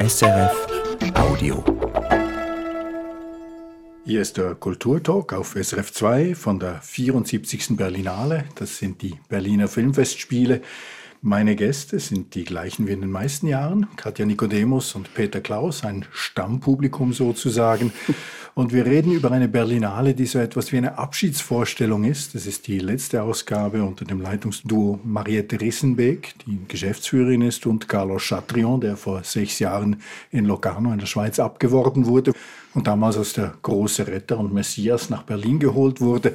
SRF 0.00 0.66
Audio. 1.14 1.64
Hier 4.04 4.22
ist 4.22 4.36
der 4.36 4.54
Kulturtalk 4.54 5.32
auf 5.32 5.56
SRF 5.60 5.92
2 5.92 6.34
von 6.36 6.60
der 6.60 6.80
74. 6.80 7.76
Berlinale. 7.76 8.44
Das 8.54 8.78
sind 8.78 9.02
die 9.02 9.18
Berliner 9.28 9.66
Filmfestspiele. 9.66 10.62
Meine 11.20 11.56
Gäste 11.56 11.98
sind 11.98 12.36
die 12.36 12.44
gleichen 12.44 12.86
wie 12.86 12.92
in 12.92 13.00
den 13.00 13.10
meisten 13.10 13.48
Jahren. 13.48 13.88
Katja 13.96 14.24
Nikodemus 14.24 14.94
und 14.94 15.12
Peter 15.14 15.40
Klaus, 15.40 15.84
ein 15.84 16.04
Stammpublikum 16.12 17.12
sozusagen. 17.12 17.92
Und 18.54 18.72
wir 18.72 18.86
reden 18.86 19.12
über 19.12 19.30
eine 19.30 19.46
Berlinale, 19.46 20.14
die 20.14 20.26
so 20.26 20.40
etwas 20.40 20.72
wie 20.72 20.78
eine 20.78 20.98
Abschiedsvorstellung 20.98 22.02
ist. 22.02 22.34
Das 22.34 22.44
ist 22.44 22.66
die 22.66 22.80
letzte 22.80 23.22
Ausgabe 23.22 23.84
unter 23.84 24.04
dem 24.04 24.20
Leitungsduo 24.20 24.98
Mariette 25.04 25.60
Rissenbeek, 25.60 26.34
die 26.44 26.58
Geschäftsführerin 26.66 27.42
ist, 27.42 27.66
und 27.66 27.88
Carlos 27.88 28.24
Chatrion, 28.24 28.80
der 28.80 28.96
vor 28.96 29.22
sechs 29.22 29.60
Jahren 29.60 30.02
in 30.32 30.44
Locarno 30.44 30.92
in 30.92 30.98
der 30.98 31.06
Schweiz 31.06 31.38
abgeworben 31.38 32.06
wurde 32.06 32.32
und 32.74 32.88
damals 32.88 33.16
als 33.16 33.32
der 33.34 33.54
große 33.62 34.08
Retter 34.08 34.38
und 34.38 34.52
Messias 34.52 35.08
nach 35.08 35.22
Berlin 35.22 35.60
geholt 35.60 36.00
wurde. 36.00 36.34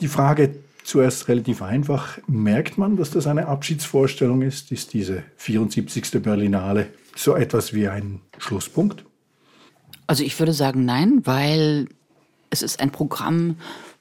Die 0.00 0.08
Frage, 0.08 0.54
zuerst 0.88 1.28
relativ 1.28 1.60
einfach. 1.60 2.18
Merkt 2.26 2.78
man, 2.78 2.96
dass 2.96 3.10
das 3.10 3.26
eine 3.26 3.46
Abschiedsvorstellung 3.46 4.40
ist? 4.40 4.72
Ist 4.72 4.94
diese 4.94 5.22
74. 5.36 6.22
Berlinale 6.22 6.88
so 7.14 7.34
etwas 7.34 7.74
wie 7.74 7.88
ein 7.88 8.22
Schlusspunkt? 8.38 9.04
Also 10.06 10.24
ich 10.24 10.38
würde 10.38 10.54
sagen 10.54 10.86
nein, 10.86 11.20
weil 11.24 11.88
es 12.48 12.62
ist 12.62 12.80
ein 12.80 12.90
Programm, 12.90 13.56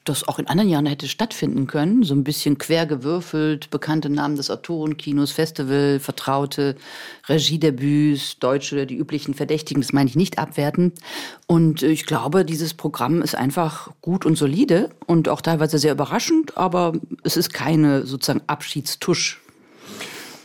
das 0.09 0.27
auch 0.27 0.39
in 0.39 0.47
anderen 0.47 0.69
Jahren 0.69 0.85
hätte 0.85 1.07
stattfinden 1.07 1.67
können. 1.67 2.03
So 2.03 2.13
ein 2.13 2.23
bisschen 2.23 2.57
quer 2.57 2.85
gewürfelt, 2.85 3.69
bekannte 3.69 4.09
Namen 4.09 4.35
des 4.35 4.49
Autorenkinos, 4.49 5.31
Festival, 5.31 5.99
Vertraute, 5.99 6.75
Regiedebüts, 7.27 8.39
Deutsche, 8.39 8.85
die 8.85 8.97
üblichen 8.97 9.33
Verdächtigen, 9.33 9.81
das 9.81 9.93
meine 9.93 10.09
ich 10.09 10.15
nicht 10.15 10.39
abwertend. 10.39 10.97
Und 11.45 11.83
ich 11.83 12.05
glaube, 12.05 12.45
dieses 12.45 12.73
Programm 12.73 13.21
ist 13.21 13.35
einfach 13.35 13.91
gut 14.01 14.25
und 14.25 14.35
solide 14.35 14.89
und 15.05 15.29
auch 15.29 15.41
teilweise 15.41 15.77
sehr 15.79 15.93
überraschend, 15.93 16.57
aber 16.57 16.93
es 17.23 17.37
ist 17.37 17.53
keine 17.53 18.05
sozusagen 18.05 18.41
Abschiedstusch. 18.47 19.41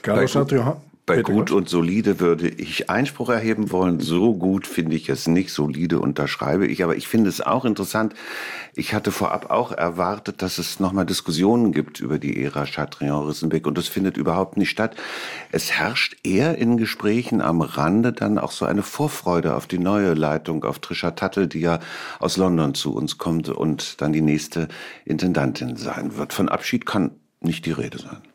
Carlos 0.02 0.36
bei 1.12 1.22
Bitte 1.22 1.32
gut 1.32 1.50
und 1.50 1.68
solide 1.68 2.20
würde 2.20 2.48
ich 2.48 2.88
Einspruch 2.88 3.28
erheben 3.28 3.70
wollen. 3.70 4.00
So 4.00 4.34
gut 4.34 4.66
finde 4.66 4.96
ich 4.96 5.08
es 5.10 5.26
nicht. 5.26 5.52
Solide 5.52 6.00
unterschreibe 6.00 6.66
ich. 6.66 6.82
Aber 6.82 6.96
ich 6.96 7.06
finde 7.06 7.28
es 7.28 7.40
auch 7.40 7.66
interessant. 7.66 8.14
Ich 8.74 8.94
hatte 8.94 9.12
vorab 9.12 9.50
auch 9.50 9.72
erwartet, 9.72 10.40
dass 10.40 10.56
es 10.56 10.80
nochmal 10.80 11.04
Diskussionen 11.04 11.72
gibt 11.72 12.00
über 12.00 12.18
die 12.18 12.42
Ära 12.42 12.64
Chatrian-Rissenbeck. 12.64 13.66
Und 13.66 13.76
das 13.76 13.88
findet 13.88 14.16
überhaupt 14.16 14.56
nicht 14.56 14.70
statt. 14.70 14.96
Es 15.50 15.72
herrscht 15.72 16.16
eher 16.24 16.56
in 16.56 16.78
Gesprächen 16.78 17.42
am 17.42 17.60
Rande 17.60 18.12
dann 18.12 18.38
auch 18.38 18.52
so 18.52 18.64
eine 18.64 18.82
Vorfreude 18.82 19.54
auf 19.54 19.66
die 19.66 19.78
neue 19.78 20.14
Leitung, 20.14 20.64
auf 20.64 20.78
Trisha 20.78 21.10
Tattel, 21.10 21.46
die 21.46 21.60
ja 21.60 21.80
aus 22.20 22.38
London 22.38 22.74
zu 22.74 22.94
uns 22.94 23.18
kommt 23.18 23.50
und 23.50 24.00
dann 24.00 24.14
die 24.14 24.22
nächste 24.22 24.68
Intendantin 25.04 25.76
sein 25.76 26.16
wird. 26.16 26.32
Von 26.32 26.48
Abschied 26.48 26.86
kann 26.86 27.10
nicht 27.40 27.66
die 27.66 27.72
Rede 27.72 27.98
sein. 27.98 28.31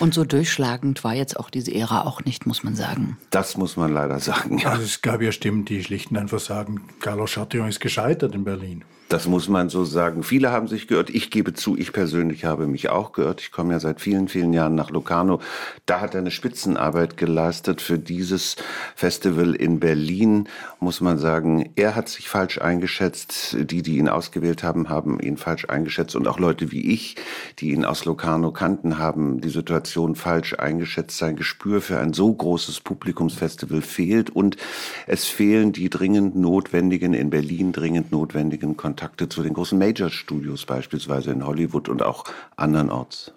Und 0.00 0.14
so 0.14 0.24
durchschlagend 0.24 1.04
war 1.04 1.14
jetzt 1.14 1.38
auch 1.38 1.50
diese 1.50 1.74
Ära 1.74 2.02
auch 2.02 2.24
nicht, 2.24 2.46
muss 2.46 2.62
man 2.64 2.74
sagen. 2.74 3.16
Das 3.30 3.56
muss 3.56 3.76
man 3.76 3.92
leider 3.92 4.20
sagen. 4.20 4.58
Ja. 4.58 4.70
Also 4.70 4.82
es 4.82 5.02
gab 5.02 5.22
ja 5.22 5.32
Stimmen, 5.32 5.64
die 5.64 5.82
schlicht 5.82 6.10
und 6.10 6.16
einfach 6.18 6.40
sagen, 6.40 6.82
Carlos 7.00 7.32
Chatillon 7.32 7.68
ist 7.68 7.80
gescheitert 7.80 8.34
in 8.34 8.44
Berlin. 8.44 8.84
Das 9.08 9.26
muss 9.26 9.48
man 9.48 9.70
so 9.70 9.86
sagen. 9.86 10.22
Viele 10.22 10.50
haben 10.50 10.68
sich 10.68 10.86
geirrt. 10.86 11.08
Ich 11.08 11.30
gebe 11.30 11.54
zu, 11.54 11.78
ich 11.78 11.94
persönlich 11.94 12.44
habe 12.44 12.66
mich 12.66 12.90
auch 12.90 13.12
geirrt. 13.12 13.40
Ich 13.40 13.50
komme 13.50 13.72
ja 13.72 13.80
seit 13.80 14.02
vielen, 14.02 14.28
vielen 14.28 14.52
Jahren 14.52 14.74
nach 14.74 14.90
Locarno. 14.90 15.40
Da 15.86 16.02
hat 16.02 16.14
er 16.14 16.20
eine 16.20 16.30
Spitzenarbeit 16.30 17.16
geleistet 17.16 17.80
für 17.80 17.98
dieses 17.98 18.56
Festival 18.96 19.54
in 19.54 19.80
Berlin. 19.80 20.46
Muss 20.78 21.00
man 21.00 21.16
sagen, 21.16 21.70
er 21.74 21.96
hat 21.96 22.10
sich 22.10 22.28
falsch 22.28 22.60
eingeschätzt. 22.60 23.56
Die, 23.58 23.80
die 23.80 23.96
ihn 23.96 24.10
ausgewählt 24.10 24.62
haben, 24.62 24.90
haben 24.90 25.18
ihn 25.20 25.38
falsch 25.38 25.64
eingeschätzt. 25.70 26.14
Und 26.14 26.28
auch 26.28 26.38
Leute 26.38 26.70
wie 26.70 26.92
ich, 26.92 27.16
die 27.60 27.70
ihn 27.72 27.86
aus 27.86 28.04
Locarno 28.04 28.52
kannten, 28.52 28.98
haben 28.98 29.40
die 29.40 29.48
Situation 29.48 30.16
falsch 30.16 30.52
eingeschätzt. 30.58 31.16
Sein 31.16 31.36
Gespür 31.36 31.80
für 31.80 31.98
ein 31.98 32.12
so 32.12 32.30
großes 32.30 32.80
Publikumsfestival 32.80 33.80
fehlt. 33.80 34.28
Und 34.28 34.58
es 35.06 35.24
fehlen 35.24 35.72
die 35.72 35.88
dringend 35.88 36.36
notwendigen, 36.36 37.14
in 37.14 37.30
Berlin 37.30 37.72
dringend 37.72 38.12
notwendigen 38.12 38.76
Kontakte 38.76 38.97
Kontakte 38.98 39.28
zu 39.28 39.44
den 39.44 39.54
großen 39.54 39.78
Major-Studios 39.78 40.66
beispielsweise 40.66 41.30
in 41.30 41.46
Hollywood 41.46 41.88
und 41.88 42.02
auch 42.02 42.24
andernorts. 42.56 43.30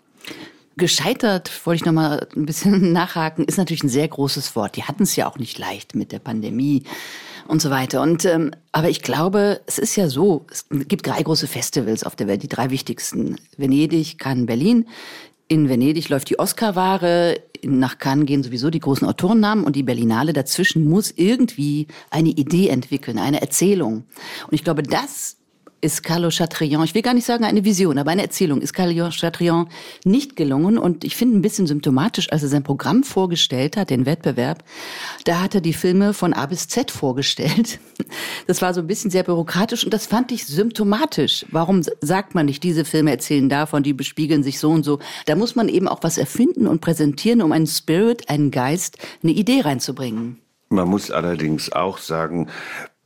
Gescheitert, 0.76 1.52
wollte 1.66 1.76
ich 1.76 1.86
noch 1.86 1.94
mal 1.94 2.28
ein 2.36 2.48
bisschen 2.48 2.92
nachhaken, 2.94 3.46
ist 3.46 3.60
natürlich 3.60 3.84
ein 3.84 3.90
sehr 3.90 4.08
großes 4.08 4.56
Wort. 4.56 4.76
Die 4.76 4.86
hatten 4.86 5.04
es 5.04 5.16
ja 5.16 5.30
auch 5.30 5.38
nicht 5.38 5.60
leicht 5.60 5.94
mit 5.94 6.12
der 6.12 6.18
Pandemie 6.18 6.84
und 7.48 7.62
so 7.62 7.70
weiter. 7.70 8.02
Und 8.02 8.26
ähm, 8.26 8.52
aber 8.72 8.90
ich 8.90 9.04
glaube, 9.04 9.62
es 9.68 9.78
ist 9.78 9.96
ja 9.96 10.10
so: 10.10 10.48
Es 10.50 10.66
gibt 10.88 11.06
drei 11.06 11.22
große 11.22 11.46
Festivals 11.46 12.04
auf 12.04 12.16
der 12.16 12.26
Welt, 12.26 12.42
die 12.42 12.48
drei 12.48 12.72
wichtigsten: 12.72 13.36
Venedig, 13.56 14.18
Cannes, 14.18 14.48
Berlin. 14.48 14.88
In 15.48 15.70
Venedig 15.70 16.10
läuft 16.10 16.30
die 16.32 16.40
Oscar-Ware, 16.40 17.36
nach 17.64 18.00
Cannes 18.00 18.26
gehen 18.26 18.42
sowieso 18.42 18.72
die 18.72 18.80
großen 18.80 19.08
Autorennamen 19.08 19.66
und 19.66 19.76
die 19.76 19.84
Berlinale 19.84 20.34
dazwischen 20.34 20.86
muss 20.90 21.12
irgendwie 21.12 21.88
eine 22.10 22.30
Idee 22.30 22.70
entwickeln, 22.70 23.20
eine 23.20 23.42
Erzählung. 23.42 24.06
Und 24.48 24.54
ich 24.54 24.64
glaube, 24.64 24.82
das 24.82 25.38
ist 25.81 26.03
Carlo 26.03 26.30
Chatrian, 26.30 26.84
ich 26.84 26.94
will 26.94 27.02
gar 27.02 27.14
nicht 27.14 27.25
sagen 27.25 27.44
eine 27.44 27.66
Vision, 27.66 27.97
aber 27.97 28.12
eine 28.12 28.22
Erzählung, 28.22 28.62
ist 28.62 28.74
Carlo 28.74 29.09
Chatrian 29.09 29.68
nicht 30.06 30.36
gelungen. 30.36 30.78
Und 30.78 31.03
ich 31.03 31.16
finde 31.16 31.38
ein 31.38 31.42
bisschen 31.42 31.68
symptomatisch, 31.68 32.31
als 32.31 32.44
er 32.44 32.50
sein 32.50 32.64
Programm 32.64 33.03
vorgestellt 33.03 33.78
hat, 33.78 33.90
den 33.90 34.06
Wettbewerb, 34.06 34.64
da 35.25 35.41
hat 35.41 35.56
er 35.56 35.62
die 35.62 35.74
Filme 35.74 36.14
von 36.14 36.34
A 36.34 36.46
bis 36.46 36.68
Z 36.68 36.91
vorgestellt. 36.91 37.80
Das 38.47 38.62
war 38.62 38.74
so 38.74 38.81
ein 38.81 38.88
bisschen 38.88 39.12
sehr 39.12 39.24
bürokratisch 39.24 39.86
und 39.86 39.94
das 39.94 40.08
fand 40.08 40.31
ich 40.31 40.46
symptomatisch. 40.46 41.46
Warum 41.52 41.84
sagt 42.02 42.36
man 42.36 42.47
nicht, 42.47 42.64
diese 42.64 42.84
Filme 42.84 43.12
erzählen 43.12 43.47
davon, 43.47 43.84
die 43.84 43.94
bespiegeln 43.94 44.44
sich 44.44 44.59
so 44.59 44.70
und 44.72 44.84
so? 44.84 45.00
Da 45.28 45.36
muss 45.36 45.56
man 45.56 45.70
eben 45.70 45.88
auch 45.88 46.00
was 46.02 46.18
erfinden 46.18 46.68
und 46.68 46.81
präsentieren, 46.81 47.41
um 47.41 47.52
einen 47.52 47.68
Spirit, 47.68 48.30
einen 48.30 48.52
Geist, 48.52 48.97
eine 49.24 49.31
Idee 49.31 49.62
reinzubringen. 49.62 50.41
Man 50.70 50.88
muss 50.88 51.12
allerdings 51.12 51.72
auch 51.72 51.97
sagen, 51.97 52.47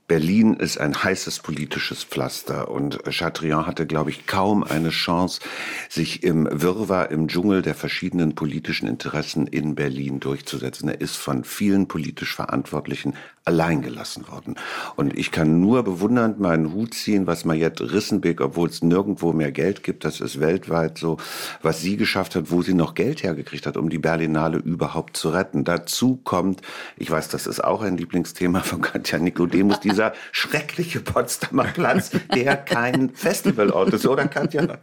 Berlin 0.08 0.54
ist 0.54 0.80
ein 0.80 1.04
heißes 1.04 1.40
politisches 1.40 2.04
Pflaster 2.04 2.70
und 2.70 3.00
Chatrian 3.10 3.66
hatte, 3.66 3.88
glaube 3.88 4.12
ich, 4.12 4.28
kaum 4.28 4.64
eine 4.64 4.92
Chance, 4.92 5.42
sich 5.90 6.22
im 6.22 6.48
Wirrwarr, 6.52 7.10
im 7.10 7.28
Dschungel 7.28 7.64
der 7.64 7.74
verschiedenen 7.74 8.36
politischen 8.36 8.88
Interessen 8.88 9.48
in 9.48 9.74
Berlin 9.74 10.20
durchzusetzen. 10.20 10.90
Er 10.90 11.02
ist 11.02 11.16
von 11.16 11.44
vielen 11.44 11.88
politisch 11.88 12.36
Verantwortlichen 12.36 13.16
allein 13.46 13.84
gelassen 13.84 14.28
worden. 14.28 14.56
Und 14.96 15.18
ich 15.18 15.32
kann 15.32 15.62
nur 15.62 15.84
bewundernd 15.84 16.40
meinen 16.40 16.74
Hut 16.74 16.96
ziehen, 16.96 17.28
was 17.28 17.46
Mariette 17.46 17.94
Rissenbeck, 17.94 18.42
obwohl 18.42 18.70
es 18.70 18.82
nirgendwo 18.82 19.34
mehr 19.34 19.52
Geld 19.52 19.84
gibt, 19.84 20.04
das 20.04 20.20
ist 20.20 20.40
weltweit 20.40 20.98
so, 20.98 21.18
was 21.62 21.82
sie 21.82 21.96
geschafft 21.96 22.36
hat, 22.36 22.50
wo 22.50 22.64
sie 22.64 22.74
noch 22.74 22.96
Geld 22.96 23.22
hergekriegt 23.22 23.68
hat, 23.68 23.78
um 23.78 23.90
die 23.90 24.00
Berlinale 24.00 24.58
überhaupt 24.58 25.16
zu 25.16 25.30
retten. 25.30 25.64
Dazu 25.64 26.20
kommt, 26.24 26.62
ich 26.98 27.10
weiß, 27.10 27.30
das 27.30 27.46
ist 27.46 27.64
auch 27.64 27.84
ein 27.84 27.98
Lieblingsthema 27.98 28.62
von 28.62 28.82
Katja 28.82 29.20
Nikodemus, 29.20 29.80
dieser 29.96 30.14
schreckliche 30.34 31.00
Potsdamer 31.00 31.64
Platz, 31.64 32.12
der 32.34 32.58
kein 32.58 33.12
Festivalort 33.12 33.94
ist, 33.94 34.06
oder 34.06 34.28
Katja? 34.28 34.78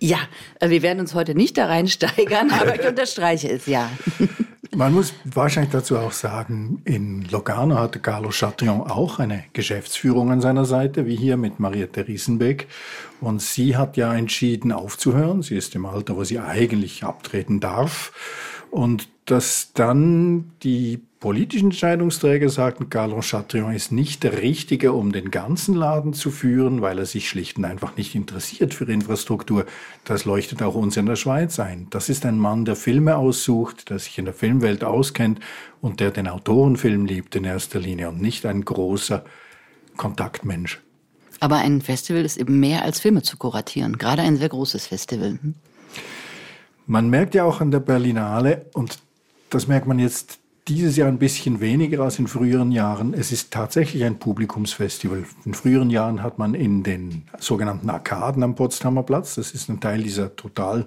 Ja, 0.00 0.18
äh, 0.60 0.68
wir 0.70 0.82
werden 0.82 1.00
uns 1.00 1.14
heute 1.14 1.34
nicht 1.36 1.56
da 1.56 1.66
reinsteigern, 1.66 2.50
aber 2.50 2.74
ich 2.74 2.86
unterstreiche 2.86 3.48
es, 3.48 3.66
ja. 3.66 3.88
Man 4.74 4.92
muss 4.92 5.14
wahrscheinlich 5.24 5.72
dazu 5.72 5.96
auch 5.96 6.10
sagen, 6.10 6.82
in 6.84 7.22
Locarno 7.30 7.76
hatte 7.76 8.00
Carlo 8.00 8.30
Chatrion 8.30 8.82
auch 8.82 9.20
eine 9.20 9.44
Geschäftsführung 9.52 10.32
an 10.32 10.40
seiner 10.40 10.64
Seite, 10.64 11.06
wie 11.06 11.16
hier 11.16 11.36
mit 11.36 11.60
Mariette 11.60 12.08
Riesenbeck. 12.08 12.66
Und 13.20 13.40
sie 13.40 13.76
hat 13.76 13.96
ja 13.96 14.12
entschieden 14.12 14.72
aufzuhören. 14.72 15.42
Sie 15.42 15.56
ist 15.56 15.74
im 15.76 15.86
Alter, 15.86 16.16
wo 16.16 16.24
sie 16.24 16.40
eigentlich 16.40 17.04
abtreten 17.04 17.60
darf. 17.60 18.12
Und 18.70 19.08
dass 19.26 19.72
dann 19.72 20.50
die 20.62 21.00
politischen 21.26 21.70
Entscheidungsträger 21.70 22.48
sagten, 22.48 22.88
Carlos 22.88 23.30
Chatrion 23.30 23.74
ist 23.74 23.90
nicht 23.90 24.22
der 24.22 24.42
Richtige, 24.42 24.92
um 24.92 25.10
den 25.10 25.32
ganzen 25.32 25.74
Laden 25.74 26.12
zu 26.12 26.30
führen, 26.30 26.82
weil 26.82 27.00
er 27.00 27.04
sich 27.04 27.28
schlicht 27.28 27.56
und 27.56 27.64
einfach 27.64 27.96
nicht 27.96 28.14
interessiert 28.14 28.74
für 28.74 28.84
Infrastruktur. 28.84 29.66
Das 30.04 30.24
leuchtet 30.24 30.62
auch 30.62 30.76
uns 30.76 30.96
in 30.96 31.06
der 31.06 31.16
Schweiz 31.16 31.58
ein. 31.58 31.88
Das 31.90 32.08
ist 32.08 32.24
ein 32.26 32.38
Mann, 32.38 32.64
der 32.64 32.76
Filme 32.76 33.16
aussucht, 33.16 33.90
der 33.90 33.98
sich 33.98 34.18
in 34.18 34.24
der 34.24 34.34
Filmwelt 34.34 34.84
auskennt 34.84 35.40
und 35.80 35.98
der 35.98 36.12
den 36.12 36.28
Autorenfilm 36.28 37.06
liebt 37.06 37.34
in 37.34 37.42
erster 37.42 37.80
Linie 37.80 38.10
und 38.10 38.22
nicht 38.22 38.46
ein 38.46 38.64
großer 38.64 39.24
Kontaktmensch. 39.96 40.80
Aber 41.40 41.56
ein 41.56 41.82
Festival 41.82 42.24
ist 42.24 42.36
eben 42.36 42.60
mehr 42.60 42.84
als 42.84 43.00
Filme 43.00 43.22
zu 43.22 43.36
kuratieren, 43.36 43.98
gerade 43.98 44.22
ein 44.22 44.36
sehr 44.36 44.50
großes 44.50 44.86
Festival. 44.86 45.40
Hm? 45.42 45.56
Man 46.86 47.10
merkt 47.10 47.34
ja 47.34 47.42
auch 47.42 47.60
an 47.60 47.72
der 47.72 47.80
Berlinale, 47.80 48.66
und 48.74 49.00
das 49.50 49.66
merkt 49.66 49.88
man 49.88 49.98
jetzt 49.98 50.38
dieses 50.68 50.96
Jahr 50.96 51.08
ein 51.08 51.18
bisschen 51.18 51.60
weniger 51.60 52.00
als 52.00 52.18
in 52.18 52.26
früheren 52.26 52.72
Jahren. 52.72 53.14
Es 53.14 53.30
ist 53.30 53.52
tatsächlich 53.52 54.04
ein 54.04 54.18
Publikumsfestival. 54.18 55.24
In 55.44 55.54
früheren 55.54 55.90
Jahren 55.90 56.22
hat 56.22 56.38
man 56.38 56.54
in 56.54 56.82
den 56.82 57.22
sogenannten 57.38 57.88
Arkaden 57.88 58.42
am 58.42 58.56
Potsdamer 58.56 59.04
Platz, 59.04 59.36
das 59.36 59.52
ist 59.52 59.68
ein 59.68 59.80
Teil 59.80 60.02
dieser 60.02 60.34
total 60.34 60.86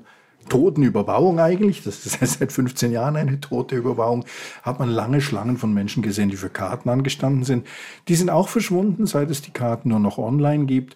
toten 0.50 0.84
Überbauung 0.84 1.40
eigentlich, 1.40 1.84
das 1.84 2.06
ist 2.06 2.20
seit 2.40 2.52
15 2.52 2.92
Jahren 2.92 3.16
eine 3.16 3.40
tote 3.40 3.76
Überbauung, 3.76 4.26
hat 4.64 4.80
man 4.80 4.90
lange 4.90 5.22
Schlangen 5.22 5.58
von 5.58 5.74
Menschen 5.74 6.04
gesehen, 6.04 6.30
die 6.30 6.38
für 6.38 6.50
Karten 6.50 6.90
angestanden 6.90 7.44
sind. 7.44 7.66
Die 8.08 8.16
sind 8.16 8.30
auch 8.30 8.50
verschwunden, 8.50 9.06
seit 9.06 9.30
es 9.30 9.42
die 9.42 9.52
Karten 9.52 9.90
nur 9.90 10.00
noch 10.00 10.18
online 10.18 10.66
gibt. 10.66 10.96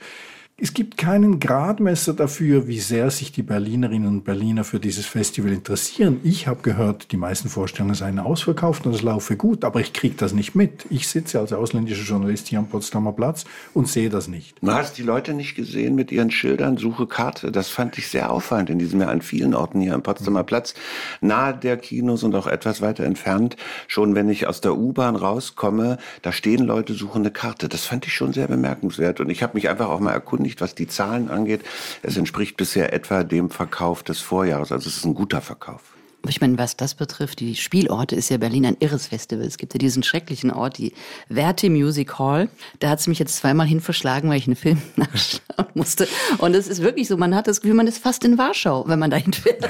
Es 0.64 0.74
gibt 0.74 0.96
keinen 0.96 1.42
Gradmesser 1.42 2.14
dafür, 2.14 2.70
wie 2.70 2.80
sehr 2.80 3.12
sich 3.12 3.34
die 3.34 3.44
Berlinerinnen 3.44 4.08
und 4.08 4.24
Berliner 4.24 4.64
für 4.64 4.80
dieses 4.80 5.06
Festival 5.06 5.52
interessieren. 5.52 6.22
Ich 6.24 6.48
habe 6.48 6.62
gehört, 6.62 7.12
die 7.12 7.18
meisten 7.18 7.50
Vorstellungen 7.50 7.96
seien 7.96 8.18
ausverkauft 8.18 8.86
und 8.86 8.96
es 8.96 9.02
laufe 9.02 9.36
gut, 9.36 9.66
aber 9.66 9.82
ich 9.82 9.92
kriege 9.92 10.16
das 10.16 10.32
nicht 10.32 10.56
mit. 10.56 10.86
Ich 10.90 11.10
sitze 11.10 11.42
als 11.42 11.52
ausländischer 11.52 12.06
Journalist 12.06 12.48
hier 12.48 12.60
am 12.60 12.70
Potsdamer 12.70 13.12
Platz 13.12 13.44
und 13.74 13.90
sehe 13.90 14.10
das 14.10 14.30
nicht. 14.30 14.56
Du 14.62 14.72
hast 14.72 14.98
die 14.98 15.02
Leute 15.02 15.34
nicht 15.34 15.56
gesehen 15.56 15.96
mit 15.96 16.14
ihren 16.14 16.32
Schildern, 16.32 16.78
Suche 16.78 17.08
Karte. 17.08 17.52
Das 17.52 17.68
fand 17.68 17.98
ich 17.98 18.08
sehr 18.08 18.32
auffallend 18.32 18.70
in 18.70 18.80
diesem 18.80 19.02
Jahr 19.02 19.10
an 19.10 19.22
vielen 19.22 19.56
Orten 19.56 19.82
hier 19.82 19.94
am 19.94 20.02
Potsdamer 20.02 20.46
Platz, 20.46 20.76
nahe 21.20 21.54
der 21.54 21.76
Kinos 21.76 22.24
und 22.24 22.34
auch 22.36 22.48
etwas 22.48 22.80
weiter 22.80 23.04
entfernt. 23.04 23.58
Schon 23.90 24.16
wenn 24.16 24.30
ich 24.30 24.48
aus 24.48 24.62
der 24.62 24.78
U-Bahn 24.78 25.18
rauskomme, 25.18 25.98
da 26.22 26.32
stehen 26.32 26.64
Leute, 26.64 26.94
suchen 26.94 27.24
eine 27.24 27.32
Karte. 27.32 27.68
Das 27.68 27.84
fand 27.84 28.08
ich 28.08 28.14
schon 28.14 28.32
sehr 28.32 28.48
bemerkenswert 28.48 29.20
und 29.20 29.30
ich 29.30 29.44
habe 29.44 29.56
mich 29.56 29.68
einfach 29.68 29.90
auch 29.90 30.00
mal 30.00 30.14
erkundigt, 30.14 30.53
nicht, 30.54 30.62
was 30.62 30.76
die 30.76 30.88
Zahlen 30.88 31.30
angeht. 31.30 31.62
Es 32.04 32.16
entspricht 32.16 32.58
bisher 32.58 32.94
etwa 32.94 33.24
dem 33.24 33.50
Verkauf 33.50 34.04
des 34.04 34.20
Vorjahres. 34.20 34.72
Also 34.72 34.88
es 34.88 34.98
ist 34.98 35.06
ein 35.06 35.16
guter 35.16 35.42
Verkauf. 35.42 35.93
Ich 36.30 36.40
meine, 36.40 36.58
was 36.58 36.78
das 36.78 36.96
betrifft, 36.96 37.42
die 37.42 37.56
Spielorte 37.56 38.16
ist 38.16 38.30
ja 38.30 38.38
Berlin 38.38 38.66
ein 38.66 38.78
irres 38.80 39.08
Festival. 39.08 39.46
Es 39.46 39.58
gibt 39.58 39.74
ja 39.74 39.78
diesen 39.78 40.04
schrecklichen 40.04 40.52
Ort, 40.52 40.78
die 40.78 40.94
Verti 41.30 41.70
Music 41.70 42.18
Hall. 42.18 42.48
Da 42.80 42.90
hat 42.90 43.00
es 43.00 43.08
mich 43.08 43.20
jetzt 43.20 43.36
zweimal 43.36 43.68
hin 43.68 43.82
verschlagen, 43.82 44.30
weil 44.30 44.38
ich 44.38 44.48
einen 44.48 44.56
Film 44.56 44.82
nachschauen 44.96 45.68
musste. 45.74 46.08
Und 46.38 46.56
es 46.56 46.70
ist 46.70 46.82
wirklich 46.82 47.10
so, 47.10 47.18
man 47.18 47.36
hat 47.36 47.48
das 47.48 47.60
Gefühl, 47.60 47.76
man 47.76 47.88
ist 47.88 47.98
fast 47.98 48.24
in 48.24 48.38
Warschau, 48.38 48.86
wenn 48.88 49.00
man 49.00 49.12
dahin 49.12 49.34
fährt. 49.34 49.64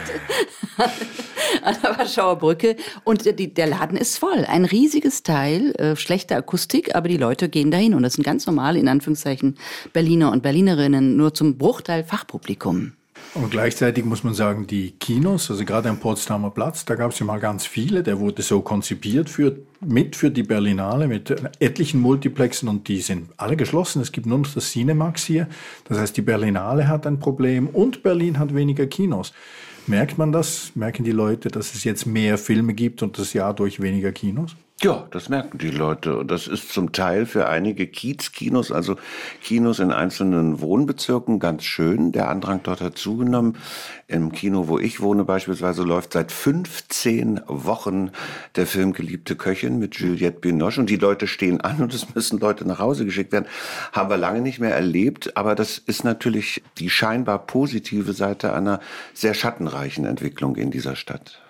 An 1.64 1.76
der 1.84 1.98
Warschauer 1.98 2.38
Brücke. 2.38 2.76
Und 3.04 3.26
die, 3.40 3.52
der 3.52 3.68
Laden 3.68 3.98
ist 3.98 4.18
voll. 4.18 4.46
Ein 4.46 4.66
riesiges 4.66 5.24
Teil, 5.24 5.72
äh, 5.78 5.96
schlechte 5.96 6.36
Akustik, 6.36 6.94
aber 6.94 7.08
die 7.08 7.18
Leute 7.18 7.50
gehen 7.50 7.72
dahin. 7.72 7.96
Und 7.96 8.04
das 8.04 8.14
sind 8.14 8.24
ganz 8.24 8.46
normale, 8.46 8.78
in 8.78 8.88
Anführungszeichen, 8.88 9.58
Berliner 9.92 10.32
und 10.32 10.44
Berlinerinnen, 10.44 11.18
nur 11.18 11.34
zum 11.34 11.58
Bruchteil 11.58 12.04
Fachpublikum. 12.04 12.94
Und 13.36 13.50
gleichzeitig 13.50 14.06
muss 14.06 14.24
man 14.24 14.36
sagen, 14.36 14.68
die 14.68 14.92
Kinos, 14.92 15.50
also 15.50 15.66
gerade 15.66 15.90
am 15.90 15.98
Potsdamer 15.98 16.52
Platz, 16.52 16.86
da 16.86 16.94
gab 16.94 17.12
es 17.12 17.20
ja 17.20 17.26
mal 17.26 17.40
ganz 17.40 17.66
viele, 17.66 18.04
der 18.04 18.20
wurde 18.20 18.44
so 18.44 18.62
konzipiert 18.62 19.28
für, 19.28 19.58
mit 19.82 20.16
für 20.16 20.30
die 20.30 20.44
Berlinale, 20.44 21.08
mit 21.08 21.34
etlichen 21.60 22.00
Multiplexen 22.00 22.70
und 22.70 22.88
die 22.88 23.02
sind 23.02 23.30
alle 23.38 23.58
geschlossen. 23.58 24.04
Es 24.04 24.12
gibt 24.12 24.28
nur 24.28 24.38
noch 24.38 24.54
das 24.54 24.70
Cinemax 24.70 25.26
hier. 25.26 25.48
Das 25.86 25.98
heißt, 25.98 26.16
die 26.16 26.22
Berlinale 26.22 26.88
hat 26.88 27.08
ein 27.08 27.20
Problem 27.20 27.68
und 27.70 28.04
Berlin 28.04 28.38
hat 28.38 28.54
weniger 28.54 28.86
Kinos. 28.86 29.34
Merkt 29.88 30.20
man 30.20 30.32
das? 30.32 30.72
Merken 30.76 31.04
die 31.04 31.12
Leute, 31.12 31.50
dass 31.50 31.74
es 31.74 31.84
jetzt 31.84 32.06
mehr 32.06 32.38
Filme 32.38 32.76
gibt 32.76 33.02
und 33.02 33.18
das 33.18 33.34
Jahr 33.34 33.56
durch 33.56 33.82
weniger 33.82 34.12
Kinos? 34.12 34.56
Ja, 34.84 35.08
das 35.12 35.30
merken 35.30 35.60
die 35.60 35.70
Leute. 35.70 36.18
Und 36.18 36.30
das 36.30 36.46
ist 36.46 36.74
zum 36.74 36.92
Teil 36.92 37.26
für 37.26 37.48
einige 37.48 37.88
Kiez-Kinos, 37.88 38.70
also 38.70 38.98
Kinos 39.42 39.80
in 39.80 39.94
einzelnen 39.94 40.60
Wohnbezirken, 40.60 41.40
ganz 41.40 41.64
schön. 41.64 42.12
Der 42.12 42.28
Andrang 42.28 42.60
dort 42.64 42.82
hat 42.82 42.98
zugenommen. 42.98 43.56
Im 44.08 44.34
Kino, 44.34 44.68
wo 44.68 44.80
ich 44.80 45.00
wohne 45.00 45.24
beispielsweise, 45.24 45.84
läuft 45.84 46.12
seit 46.12 46.34
15 46.34 47.40
Wochen 47.48 48.12
der 48.58 48.68
Film 48.68 48.92
Geliebte 48.92 49.38
Köchin 49.38 49.80
mit 49.80 49.96
Juliette 49.96 50.42
Binoche. 50.42 50.82
Und 50.82 50.90
die 50.90 50.98
Leute 50.98 51.28
stehen 51.28 51.62
an 51.62 51.82
und 51.82 51.94
es 51.94 52.14
müssen 52.14 52.40
Leute 52.40 52.68
nach 52.68 52.80
Hause 52.80 53.06
geschickt 53.06 53.32
werden. 53.32 53.46
Haben 53.94 54.10
wir 54.10 54.18
lange 54.18 54.42
nicht 54.42 54.60
mehr 54.60 54.76
erlebt. 54.76 55.38
Aber 55.38 55.56
das 55.56 55.78
ist 55.78 56.04
natürlich 56.04 56.62
die 56.78 56.90
scheinbar 56.90 57.40
positive 57.40 58.12
Seite 58.12 58.52
einer 58.52 58.82
sehr 59.14 59.34
schattenreichen 59.34 60.04
Entwicklung 60.04 60.58
in 60.58 60.72
dieser 60.72 60.98
Stadt. 60.98 61.43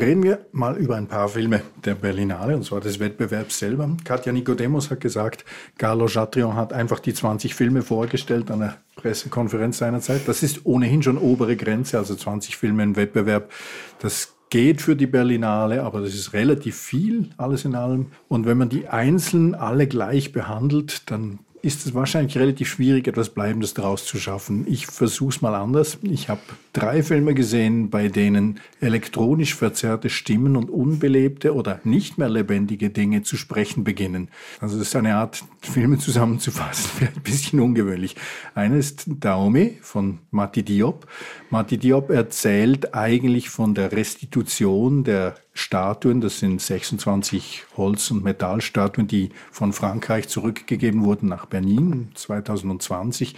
Reden 0.00 0.22
wir 0.22 0.46
mal 0.52 0.76
über 0.76 0.94
ein 0.96 1.08
paar 1.08 1.28
Filme 1.28 1.62
der 1.84 1.96
Berlinale, 1.96 2.54
und 2.54 2.64
zwar 2.64 2.80
des 2.80 3.00
Wettbewerbs 3.00 3.58
selber. 3.58 3.90
Katja 4.04 4.32
Nicodemus 4.32 4.90
hat 4.90 5.00
gesagt, 5.00 5.44
Carlo 5.76 6.06
Chatrion 6.06 6.54
hat 6.54 6.72
einfach 6.72 7.00
die 7.00 7.12
20 7.12 7.54
Filme 7.54 7.82
vorgestellt 7.82 8.50
an 8.52 8.60
der 8.60 8.76
Pressekonferenz 8.94 9.78
seinerzeit. 9.78 10.22
Das 10.26 10.44
ist 10.44 10.66
ohnehin 10.66 11.02
schon 11.02 11.18
obere 11.18 11.56
Grenze, 11.56 11.98
also 11.98 12.14
20 12.14 12.56
Filme 12.56 12.84
im 12.84 12.94
Wettbewerb. 12.94 13.50
Das 13.98 14.34
geht 14.50 14.82
für 14.82 14.94
die 14.94 15.06
Berlinale, 15.06 15.82
aber 15.82 16.00
das 16.00 16.14
ist 16.14 16.32
relativ 16.32 16.76
viel, 16.76 17.30
alles 17.36 17.64
in 17.64 17.74
allem. 17.74 18.06
Und 18.28 18.46
wenn 18.46 18.56
man 18.56 18.68
die 18.68 18.86
einzeln 18.86 19.56
alle 19.56 19.88
gleich 19.88 20.32
behandelt, 20.32 21.10
dann 21.10 21.40
ist 21.62 21.86
es 21.86 21.94
wahrscheinlich 21.94 22.36
relativ 22.36 22.68
schwierig, 22.68 23.08
etwas 23.08 23.30
Bleibendes 23.30 23.74
daraus 23.74 24.04
zu 24.04 24.18
schaffen. 24.18 24.64
Ich 24.68 24.86
versuche 24.86 25.30
es 25.30 25.42
mal 25.42 25.54
anders. 25.54 25.98
Ich 26.02 26.28
habe 26.28 26.40
drei 26.72 27.02
Filme 27.02 27.34
gesehen, 27.34 27.90
bei 27.90 28.08
denen 28.08 28.60
elektronisch 28.80 29.54
verzerrte 29.54 30.10
Stimmen 30.10 30.56
und 30.56 30.70
unbelebte 30.70 31.54
oder 31.54 31.80
nicht 31.84 32.18
mehr 32.18 32.28
lebendige 32.28 32.90
Dinge 32.90 33.22
zu 33.22 33.36
sprechen 33.36 33.84
beginnen. 33.84 34.28
Also 34.60 34.78
das 34.78 34.88
ist 34.88 34.96
eine 34.96 35.16
Art, 35.16 35.44
Filme 35.60 35.98
zusammenzufassen, 35.98 36.90
vielleicht 36.96 37.16
ein 37.16 37.22
bisschen 37.22 37.60
ungewöhnlich. 37.60 38.16
Eine 38.54 38.78
ist 38.78 39.04
Daomi 39.06 39.78
von 39.80 40.18
Mati 40.30 40.62
Diop. 40.62 41.06
Mati 41.50 41.78
Diop 41.78 42.10
erzählt 42.10 42.94
eigentlich 42.94 43.48
von 43.48 43.74
der 43.74 43.92
Restitution 43.92 45.02
der 45.02 45.34
Statuen, 45.54 46.20
das 46.20 46.40
sind 46.40 46.60
26 46.60 47.64
Holz- 47.78 48.10
und 48.10 48.22
Metallstatuen, 48.22 49.06
die 49.08 49.30
von 49.50 49.72
Frankreich 49.72 50.28
zurückgegeben 50.28 51.04
wurden 51.04 51.28
nach 51.28 51.46
Berlin 51.46 52.10
2020. 52.14 53.34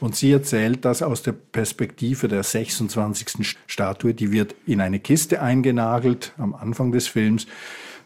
Und 0.00 0.16
sie 0.16 0.32
erzählt 0.32 0.84
das 0.84 1.00
aus 1.00 1.22
der 1.22 1.32
Perspektive 1.32 2.26
der 2.26 2.42
26. 2.42 3.56
Statue, 3.68 4.14
die 4.14 4.32
wird 4.32 4.56
in 4.66 4.80
eine 4.80 4.98
Kiste 4.98 5.40
eingenagelt 5.40 6.32
am 6.36 6.54
Anfang 6.54 6.90
des 6.90 7.06
Films. 7.06 7.46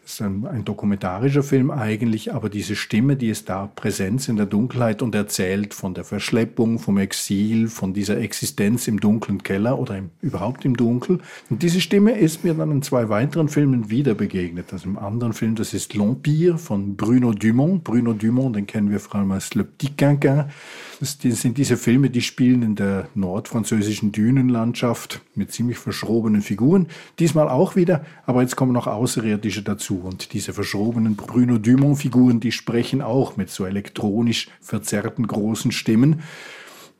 Ist 0.09 0.23
ein, 0.23 0.47
ein, 0.47 0.65
dokumentarischer 0.65 1.43
Film 1.43 1.69
eigentlich, 1.69 2.33
aber 2.33 2.49
diese 2.49 2.75
Stimme, 2.75 3.15
die 3.15 3.29
ist 3.29 3.47
da 3.47 3.67
Präsenz 3.67 4.27
in 4.27 4.37
der 4.37 4.47
Dunkelheit 4.47 5.03
und 5.03 5.13
erzählt 5.13 5.75
von 5.75 5.93
der 5.93 6.03
Verschleppung, 6.03 6.79
vom 6.79 6.97
Exil, 6.97 7.67
von 7.67 7.93
dieser 7.93 8.17
Existenz 8.17 8.87
im 8.87 8.99
dunklen 8.99 9.43
Keller 9.43 9.77
oder 9.77 9.99
im, 9.99 10.09
überhaupt 10.21 10.65
im 10.65 10.75
Dunkel. 10.75 11.19
Und 11.51 11.61
diese 11.61 11.79
Stimme 11.79 12.17
ist 12.17 12.43
mir 12.43 12.55
dann 12.55 12.71
in 12.71 12.81
zwei 12.81 13.09
weiteren 13.09 13.49
Filmen 13.49 13.91
wieder 13.91 14.15
begegnet. 14.15 14.73
Also 14.73 14.89
im 14.89 14.97
anderen 14.97 15.33
Film, 15.33 15.53
das 15.53 15.75
ist 15.75 15.93
L'Empire 15.93 16.57
von 16.57 16.95
Bruno 16.95 17.31
Dumont. 17.33 17.83
Bruno 17.83 18.13
Dumont, 18.13 18.55
den 18.55 18.65
kennen 18.65 18.89
wir 18.89 18.99
vor 18.99 19.19
allem 19.19 19.31
als 19.31 19.53
Le 19.53 19.63
Petit 19.63 19.95
Quinquin. 19.95 20.45
Das 20.99 21.19
sind 21.21 21.57
diese 21.59 21.77
Filme, 21.77 22.09
die 22.09 22.21
spielen 22.21 22.63
in 22.63 22.75
der 22.75 23.07
nordfranzösischen 23.13 24.11
Dünenlandschaft 24.11 25.21
mit 25.35 25.51
ziemlich 25.51 25.77
verschrobenen 25.77 26.41
Figuren. 26.41 26.87
Diesmal 27.19 27.47
auch 27.47 27.75
wieder, 27.75 28.03
aber 28.25 28.41
jetzt 28.41 28.55
kommen 28.55 28.73
noch 28.73 28.87
Außerirdische 28.87 29.61
dazu. 29.61 29.98
Und 30.03 30.33
diese 30.33 30.53
verschrobenen 30.53 31.15
Bruno 31.15 31.57
Dumont-Figuren, 31.57 32.39
die 32.39 32.51
sprechen 32.51 33.01
auch 33.01 33.37
mit 33.37 33.49
so 33.49 33.65
elektronisch 33.65 34.47
verzerrten 34.61 35.27
großen 35.27 35.71
Stimmen. 35.71 36.21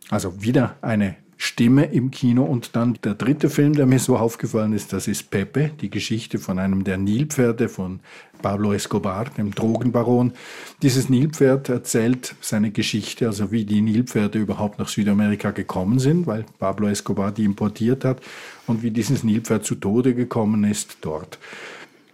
Also 0.10 0.42
wieder 0.42 0.76
eine 0.82 1.16
Stimme 1.42 1.86
im 1.86 2.12
Kino. 2.12 2.44
Und 2.44 2.76
dann 2.76 3.00
der 3.04 3.16
dritte 3.16 3.50
Film, 3.50 3.74
der 3.74 3.86
mir 3.86 4.00
so 4.00 4.18
aufgefallen 4.18 4.74
ist, 4.74 4.92
das 4.92 5.08
ist 5.08 5.32
Pepe, 5.32 5.72
die 5.80 5.90
Geschichte 5.90 6.38
von 6.38 6.60
einem 6.60 6.84
der 6.84 6.98
Nilpferde 6.98 7.70
von 7.70 8.02
Pablo 8.42 8.74
Escobar, 8.74 9.26
dem 9.38 9.56
Drogenbaron. 9.56 10.34
Dieses 10.82 11.08
Nilpferd 11.08 11.70
erzählt 11.70 12.36
seine 12.42 12.72
Geschichte, 12.72 13.28
also 13.28 13.52
wie 13.52 13.64
die 13.64 13.82
Nilpferde 13.82 14.38
überhaupt 14.38 14.80
nach 14.80 14.90
Südamerika 14.90 15.52
gekommen 15.52 16.00
sind, 16.00 16.28
weil 16.28 16.46
Pablo 16.60 16.90
Escobar 16.90 17.32
die 17.32 17.46
importiert 17.46 18.04
hat 18.04 18.22
und 18.68 18.84
wie 18.84 18.92
dieses 18.92 19.24
Nilpferd 19.24 19.64
zu 19.64 19.76
Tode 19.76 20.14
gekommen 20.16 20.66
ist 20.66 20.98
dort. 21.02 21.40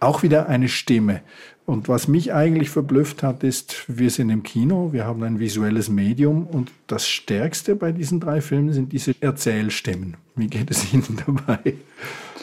Auch 0.00 0.22
wieder 0.22 0.48
eine 0.48 0.68
Stimme. 0.68 1.22
Und 1.64 1.88
was 1.88 2.06
mich 2.06 2.32
eigentlich 2.32 2.70
verblüfft 2.70 3.24
hat, 3.24 3.42
ist, 3.42 3.84
wir 3.88 4.10
sind 4.10 4.30
im 4.30 4.44
Kino, 4.44 4.92
wir 4.92 5.04
haben 5.04 5.24
ein 5.24 5.40
visuelles 5.40 5.88
Medium 5.88 6.46
und 6.46 6.70
das 6.86 7.08
Stärkste 7.08 7.74
bei 7.74 7.90
diesen 7.90 8.20
drei 8.20 8.40
Filmen 8.40 8.72
sind 8.72 8.92
diese 8.92 9.16
Erzählstimmen. 9.20 10.16
Wie 10.36 10.46
geht 10.46 10.70
es 10.70 10.92
Ihnen 10.92 11.18
dabei? 11.26 11.74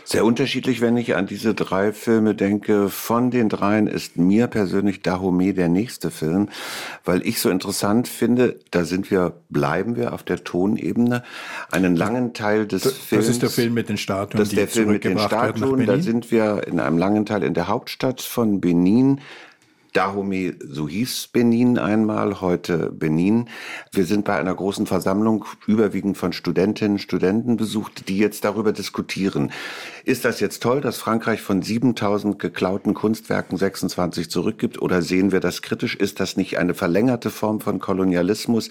Sehr 0.05 0.25
unterschiedlich, 0.25 0.81
wenn 0.81 0.97
ich 0.97 1.15
an 1.15 1.27
diese 1.27 1.53
drei 1.53 1.93
Filme 1.93 2.35
denke. 2.35 2.89
Von 2.89 3.31
den 3.31 3.49
dreien 3.49 3.87
ist 3.87 4.17
mir 4.17 4.47
persönlich 4.47 5.01
Dahomey 5.01 5.53
der 5.53 5.69
nächste 5.69 6.11
Film, 6.11 6.49
weil 7.05 7.25
ich 7.25 7.39
so 7.39 7.49
interessant 7.49 8.07
finde, 8.07 8.59
da 8.71 8.83
sind 8.83 9.11
wir, 9.11 9.33
bleiben 9.49 9.95
wir 9.95 10.13
auf 10.13 10.23
der 10.23 10.43
Tonebene, 10.43 11.23
einen 11.71 11.95
langen 11.95 12.33
Teil 12.33 12.67
des 12.67 12.83
das, 12.83 12.93
Films. 12.93 13.25
Das 13.25 13.35
ist 13.35 13.41
der 13.41 13.49
Film 13.49 13.73
mit 13.73 13.89
den 13.89 13.97
Statuen, 13.97 14.39
das 14.39 14.49
ist 14.49 14.57
der 14.57 14.67
Film 14.67 14.89
mit 14.91 15.03
den 15.03 15.19
Statuen. 15.19 15.85
Da 15.85 15.99
sind 15.99 16.31
wir 16.31 16.67
in 16.67 16.79
einem 16.79 16.97
langen 16.97 17.25
Teil 17.25 17.43
in 17.43 17.53
der 17.53 17.67
Hauptstadt 17.67 18.21
von 18.21 18.59
Benin 18.59 19.21
Dahomey, 19.93 20.55
so 20.59 20.87
hieß 20.87 21.27
Benin 21.27 21.77
einmal, 21.77 22.41
heute 22.41 22.91
Benin. 22.91 23.47
Wir 23.91 24.05
sind 24.05 24.25
bei 24.25 24.35
einer 24.35 24.55
großen 24.55 24.87
Versammlung, 24.87 25.45
überwiegend 25.67 26.17
von 26.17 26.33
Studentinnen 26.33 26.97
Studenten 26.97 27.57
besucht, 27.57 28.09
die 28.09 28.17
jetzt 28.17 28.43
darüber 28.43 28.71
diskutieren. 28.71 29.51
Ist 30.03 30.25
das 30.25 30.39
jetzt 30.39 30.63
toll, 30.63 30.81
dass 30.81 30.97
Frankreich 30.97 31.41
von 31.41 31.61
7000 31.61 32.39
geklauten 32.39 32.95
Kunstwerken 32.95 33.55
26 33.55 34.31
zurückgibt 34.31 34.81
oder 34.81 35.03
sehen 35.03 35.31
wir 35.31 35.39
das 35.39 35.61
kritisch? 35.61 35.95
Ist 35.95 36.19
das 36.19 36.37
nicht 36.37 36.57
eine 36.57 36.73
verlängerte 36.73 37.29
Form 37.29 37.61
von 37.61 37.77
Kolonialismus? 37.77 38.69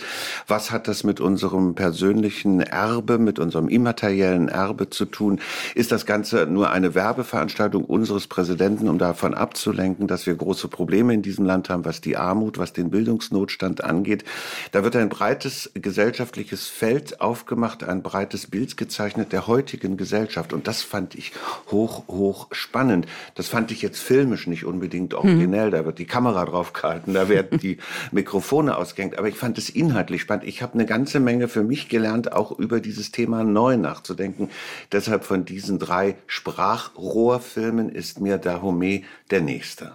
Was 0.48 0.72
hat 0.72 0.88
das 0.88 1.04
mit 1.04 1.20
unserem 1.20 1.76
persönlichen 1.76 2.60
Erbe, 2.60 3.18
mit 3.18 3.38
unserem 3.38 3.68
immateriellen 3.68 4.48
Erbe 4.48 4.90
zu 4.90 5.04
tun? 5.04 5.40
Ist 5.76 5.92
das 5.92 6.04
Ganze 6.04 6.46
nur 6.46 6.70
eine 6.70 6.96
Werbeveranstaltung 6.96 7.84
unseres 7.84 8.26
Präsidenten, 8.26 8.88
um 8.88 8.98
davon 8.98 9.34
abzulenken, 9.34 10.08
dass 10.08 10.26
wir 10.26 10.34
große 10.34 10.66
Probleme 10.66 11.11
in 11.12 11.22
diesem 11.22 11.44
Land 11.44 11.68
haben, 11.68 11.84
was 11.84 12.00
die 12.00 12.16
Armut, 12.16 12.58
was 12.58 12.72
den 12.72 12.90
Bildungsnotstand 12.90 13.84
angeht? 13.84 14.24
Da 14.72 14.84
wird 14.84 14.96
ein 14.96 15.08
breites 15.08 15.70
gesellschaftliches 15.74 16.66
Feld 16.66 17.20
aufgemacht, 17.20 17.84
ein 17.84 18.02
breites 18.02 18.46
Bild 18.46 18.76
gezeichnet 18.76 19.32
der 19.32 19.46
heutigen 19.46 19.96
Gesellschaft. 19.96 20.52
Und 20.52 20.66
das 20.66 20.82
fand 20.82 21.14
ich 21.14 21.32
hoch, 21.70 22.08
hoch 22.08 22.48
spannend. 22.52 23.06
Das 23.34 23.48
fand 23.48 23.70
ich 23.70 23.82
jetzt 23.82 24.00
filmisch 24.00 24.46
nicht 24.46 24.64
unbedingt 24.64 25.14
originell. 25.14 25.70
Da 25.70 25.84
wird 25.84 25.98
die 25.98 26.06
Kamera 26.06 26.44
drauf 26.44 26.72
gehalten, 26.72 27.14
da 27.14 27.28
werden 27.28 27.58
die 27.58 27.78
Mikrofone 28.12 28.76
ausgehängt. 28.76 29.18
Aber 29.18 29.28
ich 29.28 29.36
fand 29.36 29.58
es 29.58 29.70
inhaltlich 29.70 30.22
spannend. 30.22 30.44
Ich 30.44 30.62
habe 30.62 30.74
eine 30.74 30.86
ganze 30.86 31.20
Menge 31.20 31.48
für 31.48 31.62
mich 31.62 31.88
gelernt, 31.88 32.32
auch 32.32 32.58
über 32.58 32.80
dieses 32.80 33.12
Thema 33.12 33.44
neu 33.44 33.76
nachzudenken. 33.76 34.50
Deshalb 34.90 35.24
von 35.24 35.44
diesen 35.44 35.78
drei 35.78 36.16
Sprachrohrfilmen 36.26 37.88
ist 37.88 38.20
mir 38.20 38.38
Dahomey 38.38 39.04
der 39.30 39.40
nächste. 39.40 39.92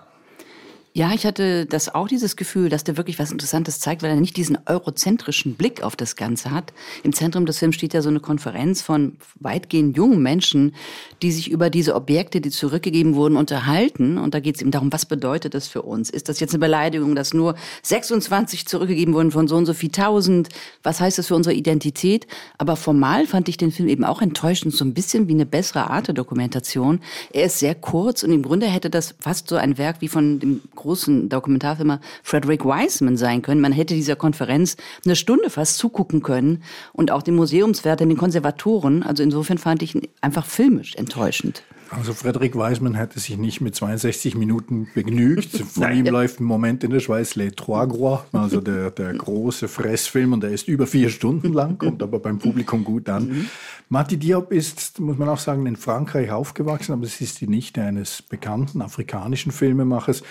Ja, 0.97 1.11
ich 1.13 1.27
hatte 1.27 1.67
das 1.67 1.93
auch 1.93 2.07
dieses 2.07 2.35
Gefühl, 2.35 2.69
dass 2.69 2.83
der 2.83 2.97
wirklich 2.97 3.19
was 3.19 3.31
Interessantes 3.31 3.79
zeigt, 3.79 4.01
weil 4.01 4.09
er 4.09 4.15
nicht 4.15 4.35
diesen 4.35 4.57
eurozentrischen 4.65 5.53
Blick 5.53 5.83
auf 5.83 5.95
das 5.95 6.15
Ganze 6.15 6.49
hat. 6.49 6.73
Im 7.03 7.13
Zentrum 7.13 7.45
des 7.45 7.59
Films 7.59 7.75
steht 7.75 7.93
ja 7.93 8.01
so 8.01 8.09
eine 8.09 8.19
Konferenz 8.19 8.81
von 8.81 9.15
weitgehend 9.39 9.95
jungen 9.95 10.23
Menschen, 10.23 10.73
die 11.21 11.31
sich 11.31 11.51
über 11.51 11.69
diese 11.69 11.93
Objekte, 11.93 12.41
die 12.41 12.49
zurückgegeben 12.49 13.13
wurden, 13.13 13.37
unterhalten. 13.37 14.17
Und 14.17 14.33
da 14.33 14.39
geht 14.39 14.55
es 14.55 14.61
eben 14.63 14.71
darum, 14.71 14.91
was 14.91 15.05
bedeutet 15.05 15.53
das 15.53 15.67
für 15.67 15.83
uns? 15.83 16.09
Ist 16.09 16.29
das 16.29 16.39
jetzt 16.39 16.55
eine 16.55 16.61
Beleidigung, 16.61 17.13
dass 17.13 17.31
nur 17.31 17.53
26 17.83 18.65
zurückgegeben 18.65 19.13
wurden 19.13 19.29
von 19.29 19.47
so 19.47 19.55
und 19.55 19.67
so 19.67 19.75
viel 19.75 19.91
tausend? 19.91 20.49
Was 20.81 20.99
heißt 20.99 21.19
das 21.19 21.27
für 21.27 21.35
unsere 21.35 21.53
Identität? 21.53 22.25
Aber 22.57 22.75
formal 22.75 23.27
fand 23.27 23.49
ich 23.49 23.57
den 23.57 23.71
Film 23.71 23.87
eben 23.87 24.03
auch 24.03 24.23
enttäuschend, 24.23 24.73
so 24.73 24.83
ein 24.83 24.95
bisschen 24.95 25.27
wie 25.27 25.33
eine 25.33 25.45
bessere 25.45 25.91
Art 25.91 26.07
der 26.07 26.15
Dokumentation. 26.15 27.01
Er 27.31 27.45
ist 27.45 27.59
sehr 27.59 27.75
kurz 27.75 28.23
und 28.23 28.31
im 28.31 28.41
Grunde 28.41 28.65
hätte 28.65 28.89
das 28.89 29.13
fast 29.19 29.47
so 29.47 29.57
ein 29.57 29.77
Werk 29.77 29.97
wie 30.01 30.07
von 30.07 30.39
dem 30.39 30.61
großen 30.87 31.27
Dokumentarfilmer 31.27 31.99
Frederick 32.23 32.63
Wiseman 32.63 33.17
sein 33.17 33.41
können. 33.41 33.59
Man 33.59 33.73
hätte 33.73 33.93
dieser 33.93 34.15
Konferenz 34.15 34.77
eine 35.03 35.17
Stunde 35.17 35.49
fast 35.49 35.77
zugucken 35.77 36.23
können 36.23 36.63
und 36.93 37.11
auch 37.11 37.21
den 37.21 37.35
Museumswärter, 37.35 38.05
den 38.05 38.15
Konservatoren. 38.15 39.03
Also 39.03 39.21
insofern 39.21 39.57
fand 39.57 39.83
ich 39.83 39.95
ihn 39.95 40.07
einfach 40.21 40.45
filmisch 40.45 40.95
enttäuschend. 40.95 41.63
Also 41.89 42.13
Frederik 42.13 42.55
Weismann 42.55 42.95
hätte 42.95 43.19
sich 43.19 43.37
nicht 43.37 43.61
mit 43.61 43.75
62 43.75 44.35
Minuten 44.35 44.87
begnügt. 44.93 45.57
Von 45.57 45.83
Nein. 45.83 46.05
ihm 46.05 46.05
läuft 46.07 46.39
im 46.39 46.45
Moment 46.45 46.83
in 46.83 46.91
der 46.91 46.99
Schweiz 46.99 47.35
Les 47.35 47.53
Trois 47.55 47.85
Gros, 47.85 48.19
also 48.33 48.61
der, 48.61 48.91
der 48.91 49.13
große 49.13 49.67
Fressfilm 49.67 50.33
und 50.33 50.43
der 50.43 50.51
ist 50.51 50.67
über 50.67 50.87
vier 50.87 51.09
Stunden 51.09 51.53
lang, 51.53 51.77
kommt 51.77 52.03
aber 52.03 52.19
beim 52.19 52.39
Publikum 52.39 52.83
gut 52.83 53.09
an. 53.09 53.29
Mhm. 53.29 53.49
Mati 53.89 54.17
Diop 54.17 54.51
ist, 54.51 54.99
muss 54.99 55.17
man 55.17 55.29
auch 55.29 55.39
sagen, 55.39 55.65
in 55.65 55.77
Frankreich 55.77 56.31
aufgewachsen, 56.31 56.93
aber 56.93 57.03
es 57.03 57.21
ist 57.21 57.39
die 57.41 57.47
Nichte 57.47 57.81
eines 57.81 58.21
bekannten 58.21 58.81
afrikanischen 58.81 59.51
Filmemachers 59.51 60.23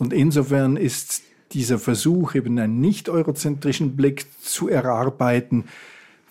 und 0.00 0.12
insofern 0.12 0.76
ist 0.76 1.22
dieser 1.52 1.78
Versuch, 1.78 2.34
eben 2.34 2.58
einen 2.58 2.80
nicht 2.80 3.08
eurozentrischen 3.08 3.96
Blick 3.96 4.26
zu 4.42 4.68
erarbeiten, 4.68 5.64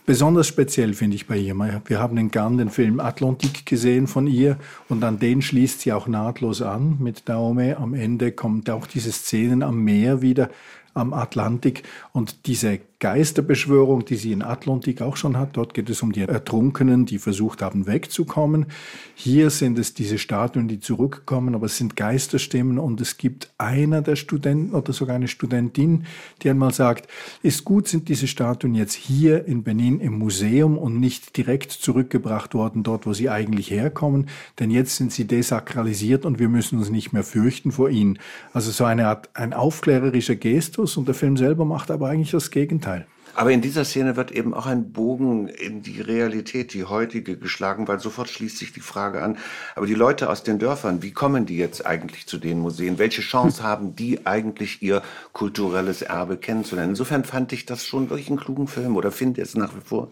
Besonders 0.05 0.47
speziell 0.47 0.93
finde 0.93 1.15
ich 1.15 1.27
bei 1.27 1.37
ihr. 1.37 1.55
Wir 1.85 1.99
haben 1.99 2.17
in 2.17 2.29
Cannes 2.29 2.57
den 2.57 2.69
Film 2.69 2.99
Atlantik 2.99 3.65
gesehen 3.65 4.07
von 4.07 4.27
ihr 4.27 4.57
und 4.89 5.01
an 5.01 5.17
den 5.17 5.41
schließt 5.41 5.79
sie 5.79 5.93
auch 5.93 6.07
nahtlos 6.07 6.61
an 6.61 6.97
mit 6.99 7.29
Daume. 7.29 7.77
Am 7.77 7.93
Ende 7.93 8.33
kommt 8.33 8.69
auch 8.69 8.85
diese 8.85 9.13
Szenen 9.13 9.63
am 9.63 9.81
Meer 9.81 10.21
wieder, 10.21 10.49
am 10.93 11.13
Atlantik 11.13 11.83
und 12.11 12.47
diese 12.47 12.79
Geisterbeschwörung, 13.03 14.05
die 14.05 14.15
sie 14.15 14.31
in 14.31 14.41
Atlantik 14.41 15.01
auch 15.01 15.17
schon 15.17 15.35
hat. 15.35 15.57
Dort 15.57 15.73
geht 15.73 15.89
es 15.89 16.01
um 16.01 16.13
die 16.13 16.21
Ertrunkenen, 16.21 17.05
die 17.05 17.19
versucht 17.19 17.61
haben 17.61 17.85
wegzukommen. 17.85 18.67
Hier 19.13 19.49
sind 19.49 19.77
es 19.77 19.93
diese 19.93 20.17
Statuen, 20.17 20.69
die 20.69 20.79
zurückkommen, 20.79 21.53
aber 21.53 21.65
es 21.65 21.75
sind 21.75 21.97
Geisterstimmen 21.97 22.79
und 22.79 23.01
es 23.01 23.17
gibt 23.17 23.51
einer 23.57 24.01
der 24.01 24.15
Studenten 24.15 24.73
oder 24.73 24.93
sogar 24.93 25.17
eine 25.17 25.27
Studentin, 25.27 26.05
die 26.41 26.49
einmal 26.49 26.73
sagt, 26.73 27.09
ist 27.41 27.65
gut, 27.65 27.89
sind 27.89 28.07
diese 28.07 28.25
Statuen 28.25 28.73
jetzt 28.73 28.93
hier 28.93 29.47
in 29.47 29.63
Benin 29.63 29.99
im 29.99 30.17
Museum 30.17 30.77
und 30.77 31.01
nicht 31.01 31.35
direkt 31.35 31.73
zurückgebracht 31.73 32.53
worden, 32.53 32.83
dort, 32.83 33.05
wo 33.05 33.11
sie 33.11 33.29
eigentlich 33.29 33.69
herkommen, 33.69 34.29
denn 34.59 34.71
jetzt 34.71 34.95
sind 34.95 35.11
sie 35.11 35.25
desakralisiert 35.25 36.23
und 36.25 36.39
wir 36.39 36.47
müssen 36.47 36.79
uns 36.79 36.89
nicht 36.89 37.11
mehr 37.11 37.25
fürchten 37.25 37.73
vor 37.73 37.89
ihnen. 37.89 38.17
Also 38.53 38.71
so 38.71 38.85
eine 38.85 39.07
Art, 39.09 39.29
ein 39.33 39.51
aufklärerischer 39.51 40.37
Gestus 40.37 40.95
und 40.95 41.09
der 41.09 41.15
Film 41.15 41.35
selber 41.35 41.65
macht 41.65 41.91
aber 41.91 42.07
eigentlich 42.07 42.31
das 42.31 42.49
Gegenteil. 42.49 42.92
Aber 43.35 43.51
in 43.51 43.61
dieser 43.61 43.83
Szene 43.83 44.15
wird 44.15 44.31
eben 44.31 44.53
auch 44.53 44.67
ein 44.67 44.91
Bogen 44.91 45.47
in 45.47 45.81
die 45.81 46.01
Realität, 46.01 46.73
die 46.73 46.83
heutige, 46.83 47.35
geschlagen, 47.35 47.87
weil 47.87 47.99
sofort 47.99 48.29
schließt 48.29 48.57
sich 48.57 48.73
die 48.73 48.79
Frage 48.79 49.23
an, 49.23 49.37
aber 49.75 49.87
die 49.87 49.95
Leute 49.95 50.29
aus 50.29 50.43
den 50.43 50.59
Dörfern, 50.59 51.01
wie 51.01 51.11
kommen 51.11 51.45
die 51.45 51.57
jetzt 51.57 51.85
eigentlich 51.85 52.27
zu 52.27 52.37
den 52.37 52.59
Museen? 52.59 52.99
Welche 52.99 53.21
Chance 53.21 53.63
haben 53.63 53.95
die 53.95 54.25
eigentlich, 54.25 54.81
ihr 54.83 55.01
kulturelles 55.31 56.03
Erbe 56.03 56.37
kennenzulernen? 56.37 56.91
Insofern 56.91 57.23
fand 57.23 57.53
ich 57.53 57.65
das 57.65 57.85
schon 57.85 58.09
wirklich 58.09 58.29
einen 58.29 58.39
klugen 58.39 58.67
Film 58.67 58.95
oder 58.95 59.11
finde 59.11 59.41
es 59.41 59.55
nach 59.55 59.75
wie 59.75 59.81
vor. 59.83 60.09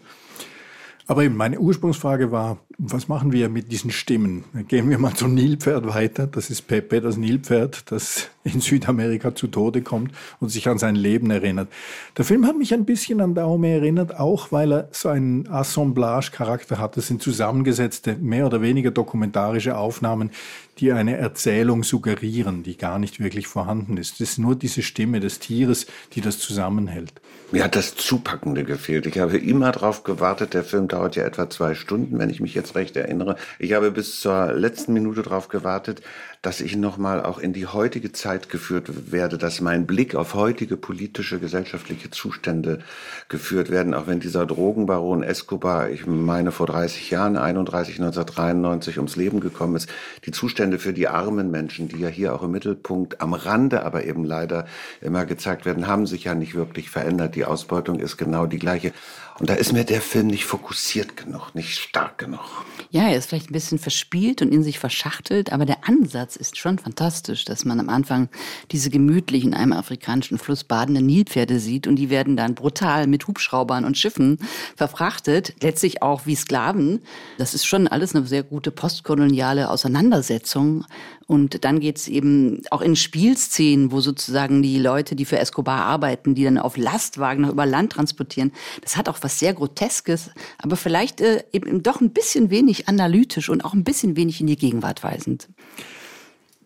Aber 1.11 1.25
eben 1.25 1.35
meine 1.35 1.59
Ursprungsfrage 1.59 2.31
war, 2.31 2.59
was 2.77 3.09
machen 3.09 3.33
wir 3.33 3.49
mit 3.49 3.69
diesen 3.69 3.91
Stimmen? 3.91 4.45
Gehen 4.69 4.89
wir 4.89 4.97
mal 4.97 5.13
zum 5.13 5.33
Nilpferd 5.33 5.85
weiter. 5.85 6.25
Das 6.25 6.49
ist 6.49 6.61
Pepe, 6.67 7.01
das 7.01 7.17
Nilpferd, 7.17 7.91
das 7.91 8.29
in 8.45 8.61
Südamerika 8.61 9.35
zu 9.35 9.47
Tode 9.47 9.81
kommt 9.81 10.13
und 10.39 10.47
sich 10.47 10.69
an 10.69 10.77
sein 10.77 10.95
Leben 10.95 11.29
erinnert. 11.29 11.67
Der 12.15 12.23
Film 12.23 12.47
hat 12.47 12.57
mich 12.57 12.73
ein 12.73 12.85
bisschen 12.85 13.19
an 13.19 13.35
Dahomey 13.35 13.73
erinnert, 13.73 14.17
auch 14.21 14.53
weil 14.53 14.71
er 14.71 14.87
so 14.91 15.09
einen 15.09 15.49
Assemblage-Charakter 15.49 16.79
hat. 16.79 16.95
Das 16.95 17.07
sind 17.07 17.21
zusammengesetzte, 17.21 18.15
mehr 18.15 18.45
oder 18.45 18.61
weniger 18.61 18.91
dokumentarische 18.91 19.75
Aufnahmen, 19.75 20.31
die 20.77 20.93
eine 20.93 21.17
Erzählung 21.17 21.83
suggerieren, 21.83 22.63
die 22.63 22.77
gar 22.77 22.99
nicht 22.99 23.19
wirklich 23.19 23.47
vorhanden 23.47 23.97
ist. 23.97 24.13
Es 24.13 24.21
ist 24.21 24.37
nur 24.37 24.55
diese 24.55 24.81
Stimme 24.81 25.19
des 25.19 25.39
Tieres, 25.39 25.87
die 26.13 26.21
das 26.21 26.39
zusammenhält. 26.39 27.19
Mir 27.53 27.65
hat 27.65 27.75
das 27.75 27.95
Zupackende 27.95 28.63
gefehlt. 28.63 29.05
Ich 29.07 29.19
habe 29.19 29.37
immer 29.37 29.73
darauf 29.73 30.03
gewartet. 30.05 30.53
Der 30.53 30.63
Film 30.63 30.87
dauert 30.87 31.17
ja 31.17 31.25
etwa 31.25 31.49
zwei 31.49 31.75
Stunden, 31.75 32.17
wenn 32.17 32.29
ich 32.29 32.39
mich 32.39 32.55
jetzt 32.55 32.75
recht 32.75 32.95
erinnere. 32.95 33.35
Ich 33.59 33.73
habe 33.73 33.91
bis 33.91 34.21
zur 34.21 34.53
letzten 34.53 34.93
Minute 34.93 35.21
darauf 35.21 35.49
gewartet, 35.49 36.01
dass 36.41 36.61
ich 36.61 36.77
nochmal 36.77 37.21
auch 37.21 37.37
in 37.39 37.51
die 37.51 37.67
heutige 37.67 38.13
Zeit 38.13 38.49
geführt 38.49 39.11
werde, 39.11 39.37
dass 39.37 39.59
mein 39.59 39.85
Blick 39.85 40.15
auf 40.15 40.33
heutige 40.33 40.77
politische, 40.77 41.39
gesellschaftliche 41.39 42.09
Zustände 42.09 42.79
geführt 43.27 43.69
werden, 43.69 43.93
auch 43.93 44.07
wenn 44.07 44.21
dieser 44.21 44.45
Drogenbaron 44.45 45.21
Escobar, 45.21 45.89
ich 45.89 46.07
meine 46.07 46.51
vor 46.51 46.67
30 46.67 47.11
Jahren, 47.11 47.37
31, 47.37 47.99
1993 47.99 48.97
ums 48.97 49.17
Leben 49.17 49.41
gekommen 49.41 49.75
ist, 49.75 49.89
die 50.25 50.31
Zustände 50.31 50.79
für 50.79 50.93
die 50.93 51.09
armen 51.09 51.51
Menschen, 51.51 51.89
die 51.89 51.99
ja 51.99 52.07
hier 52.07 52.33
auch 52.33 52.43
im 52.43 52.51
Mittelpunkt 52.51 53.21
am 53.21 53.33
Rande, 53.33 53.83
aber 53.83 54.05
eben 54.05 54.23
leider 54.23 54.65
immer 55.01 55.25
gezeigt 55.25 55.65
werden, 55.65 55.85
haben 55.85 56.07
sich 56.07 56.23
ja 56.23 56.33
nicht 56.33 56.55
wirklich 56.55 56.89
verändert. 56.89 57.35
Die 57.41 57.45
Ausbeutung 57.45 57.99
ist 57.99 58.17
genau 58.17 58.45
die 58.45 58.59
gleiche. 58.59 58.93
Und 59.41 59.49
da 59.49 59.55
ist 59.55 59.73
mir 59.73 59.83
der 59.83 60.01
Film 60.01 60.27
nicht 60.27 60.45
fokussiert 60.45 61.17
genug, 61.17 61.55
nicht 61.55 61.79
stark 61.79 62.19
genug. 62.19 62.63
Ja, 62.91 63.07
er 63.07 63.17
ist 63.17 63.27
vielleicht 63.27 63.49
ein 63.49 63.53
bisschen 63.53 63.79
verspielt 63.79 64.43
und 64.43 64.53
in 64.53 64.61
sich 64.61 64.77
verschachtelt, 64.77 65.51
aber 65.51 65.65
der 65.65 65.87
Ansatz 65.87 66.35
ist 66.35 66.59
schon 66.59 66.77
fantastisch, 66.77 67.43
dass 67.43 67.65
man 67.65 67.79
am 67.79 67.89
Anfang 67.89 68.29
diese 68.69 68.91
gemütlich 68.91 69.43
in 69.43 69.55
einem 69.55 69.73
afrikanischen 69.73 70.37
Fluss 70.37 70.63
badende 70.63 71.01
Nilpferde 71.01 71.59
sieht 71.59 71.87
und 71.87 71.95
die 71.95 72.11
werden 72.11 72.37
dann 72.37 72.53
brutal 72.53 73.07
mit 73.07 73.25
Hubschraubern 73.25 73.83
und 73.83 73.97
Schiffen 73.97 74.37
verfrachtet, 74.75 75.55
letztlich 75.63 76.03
auch 76.03 76.27
wie 76.27 76.35
Sklaven. 76.35 77.01
Das 77.39 77.55
ist 77.55 77.65
schon 77.65 77.87
alles 77.87 78.13
eine 78.13 78.27
sehr 78.27 78.43
gute 78.43 78.69
postkoloniale 78.69 79.71
Auseinandersetzung 79.71 80.85
und 81.31 81.63
dann 81.63 81.79
geht's 81.79 82.09
eben 82.09 82.61
auch 82.71 82.81
in 82.81 82.97
Spielszenen, 82.97 83.93
wo 83.93 84.01
sozusagen 84.01 84.61
die 84.61 84.77
Leute, 84.77 85.15
die 85.15 85.23
für 85.23 85.39
Escobar 85.39 85.85
arbeiten, 85.85 86.35
die 86.35 86.43
dann 86.43 86.57
auf 86.57 86.75
Lastwagen 86.75 87.43
noch 87.43 87.51
über 87.51 87.65
Land 87.65 87.93
transportieren, 87.93 88.51
das 88.81 88.97
hat 88.97 89.07
auch 89.07 89.19
was 89.21 89.30
sehr 89.39 89.53
Groteskes, 89.53 90.31
aber 90.57 90.75
vielleicht 90.75 91.21
äh, 91.21 91.43
eben 91.51 91.83
doch 91.83 92.01
ein 92.01 92.11
bisschen 92.11 92.49
wenig 92.49 92.87
analytisch 92.87 93.49
und 93.49 93.65
auch 93.65 93.73
ein 93.73 93.83
bisschen 93.83 94.15
wenig 94.15 94.41
in 94.41 94.47
die 94.47 94.57
Gegenwart 94.57 95.03
weisend. 95.03 95.47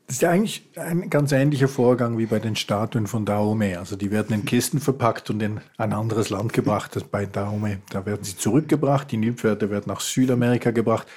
Das 0.07 0.17
ist 0.17 0.22
ja 0.22 0.29
eigentlich 0.29 0.69
ein 0.75 1.10
ganz 1.10 1.31
ähnlicher 1.31 1.67
Vorgang 1.67 2.19
wie 2.19 2.27
bei 2.27 2.38
den 2.38 2.55
Statuen 2.55 3.07
von 3.07 3.25
Dahomey. 3.25 3.75
Also 3.75 3.95
die 3.95 4.12
werden 4.12 4.36
in 4.36 4.45
Kisten 4.45 4.79
verpackt 4.79 5.31
und 5.31 5.41
in 5.41 5.62
ein 5.77 5.93
anderes 5.93 6.29
Land 6.29 6.53
gebracht. 6.53 6.95
Das 6.95 7.03
bei 7.03 7.25
Dahomey, 7.25 7.77
da 7.89 8.05
werden 8.05 8.24
sie 8.24 8.38
zurückgebracht. 8.38 9.12
Die 9.12 9.17
Nilpferde 9.17 9.72
werden 9.72 9.86
nach 9.88 10.01
Südamerika 10.01 10.69
gebracht. 10.69 11.07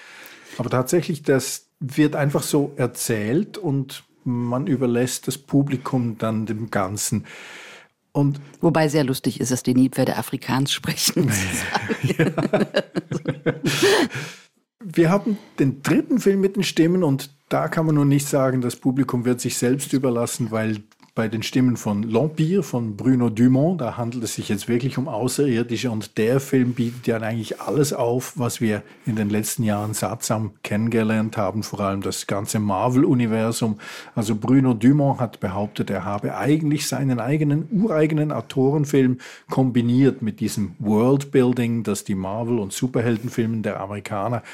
Aber 0.57 0.71
tatsächlich, 0.71 1.23
das 1.23 1.67
wird 1.81 2.17
einfach 2.17 2.43
so 2.43 2.73
erzählt 2.76 3.59
und 3.59 4.05
man 4.25 4.67
überlässt 4.67 5.28
das 5.28 5.37
Publikum 5.37 6.17
dann 6.17 6.47
dem 6.47 6.71
Ganzen. 6.71 7.26
Und 8.12 8.41
Wobei 8.61 8.88
sehr 8.88 9.05
lustig 9.05 9.41
ist, 9.41 9.53
dass 9.53 9.62
die 9.62 9.75
Nilpferde 9.75 10.17
Afrikaans 10.17 10.73
sprechen. 10.73 11.31
ja. 12.03 12.27
Wir 14.81 15.11
haben 15.11 15.38
den 15.59 15.83
dritten 15.83 16.19
Film 16.19 16.41
mit 16.41 16.57
den 16.57 16.62
Stimmen 16.62 17.03
und 17.03 17.31
da 17.49 17.69
kann 17.69 17.87
man 17.87 17.97
nun 17.97 18.09
nicht 18.09 18.27
sagen, 18.27 18.61
das 18.61 18.77
Publikum 18.77 19.25
wird 19.25 19.41
sich 19.41 19.57
selbst 19.57 19.93
überlassen, 19.93 20.50
weil 20.50 20.83
bei 21.18 21.26
den 21.26 21.42
Stimmen 21.42 21.76
von 21.76 22.04
L'Empire 22.08 22.62
von 22.62 22.94
Bruno 22.94 23.28
Dumont. 23.28 23.80
Da 23.80 23.96
handelt 23.96 24.22
es 24.22 24.34
sich 24.34 24.48
jetzt 24.48 24.68
wirklich 24.68 24.98
um 24.98 25.08
Außerirdische 25.08 25.90
und 25.90 26.16
der 26.16 26.38
Film 26.38 26.75
bietet 26.75 27.08
ja 27.08 27.16
eigentlich 27.16 27.60
alles 27.60 27.92
auf, 27.92 28.34
was 28.37 28.60
wir 28.60 28.84
in 29.04 29.16
den 29.16 29.28
letzten 29.28 29.64
Jahren 29.64 29.94
sattsam 29.94 30.52
kennengelernt 30.62 31.37
haben, 31.37 31.64
vor 31.64 31.80
allem 31.80 32.02
das 32.02 32.28
ganze 32.28 32.60
Marvel-Universum. 32.60 33.80
Also 34.14 34.37
Bruno 34.37 34.75
Dumont 34.75 35.18
hat 35.18 35.40
behauptet, 35.40 35.90
er 35.90 36.04
habe 36.04 36.37
eigentlich 36.37 36.87
seinen 36.87 37.18
eigenen, 37.18 37.66
ureigenen 37.72 38.30
Autorenfilm 38.30 39.18
kombiniert 39.50 40.22
mit 40.22 40.38
diesem 40.38 40.76
Worldbuilding, 40.78 41.82
das 41.82 42.04
die 42.04 42.14
Marvel- 42.14 42.60
und 42.60 42.72
Superheldenfilmen 42.72 43.64
der 43.64 43.80
Amerikaner 43.80 44.44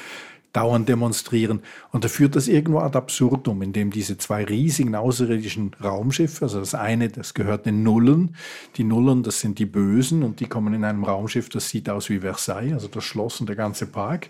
dauernd 0.55 0.87
demonstrieren. 0.87 1.61
Und 1.91 2.03
da 2.03 2.07
führt 2.07 2.35
das 2.35 2.47
irgendwo 2.47 2.79
ad 2.79 2.97
absurdum, 2.97 3.61
indem 3.61 3.91
diese 3.91 4.17
zwei 4.17 4.43
riesigen 4.43 4.95
außerirdischen 4.95 5.71
Raumschiffe, 5.83 6.45
also 6.45 6.59
das 6.59 6.75
eine, 6.75 7.09
das 7.09 7.33
gehört 7.33 7.65
den 7.65 7.83
Nullen, 7.83 8.35
die 8.77 8.83
Nullen, 8.83 9.23
das 9.23 9.39
sind 9.39 9.59
die 9.59 9.65
Bösen 9.65 10.23
und 10.23 10.39
die 10.39 10.47
kommen 10.47 10.73
in 10.73 10.83
einem 10.83 11.03
Raumschiff, 11.03 11.49
das 11.49 11.69
sieht 11.69 11.89
aus 11.89 12.09
wie 12.09 12.19
Versailles, 12.19 12.73
also 12.73 12.87
das 12.87 13.03
Schloss 13.03 13.39
und 13.39 13.47
der 13.47 13.55
ganze 13.55 13.85
Park. 13.85 14.29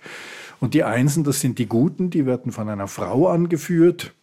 Und 0.60 0.74
die 0.74 0.84
Einsen, 0.84 1.24
das 1.24 1.42
sind 1.42 1.60
die 1.60 1.68
Guten, 1.68 2.10
die 2.10 2.26
werden 2.26 2.52
von 2.52 2.70
einer 2.70 2.88
Frau 2.88 3.28
angeführt. 3.28 4.14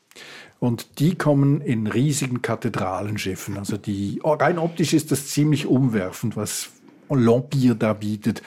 Und 0.59 1.01
die 1.01 1.17
kommen 1.17 1.61
in 1.61 1.89
riesigen 1.89 2.41
Kathedralenschiffen. 2.41 3.59
Also 3.59 3.77
die, 3.77 4.21
rein 4.23 4.59
optisch 4.59 4.93
ist 4.93 5.11
das 5.11 5.27
ziemlich 5.27 5.67
umwerfend, 5.67 6.37
was 6.37 6.71
L'Empire 7.09 7.75
da 7.75 7.93
bietet. 7.93 8.43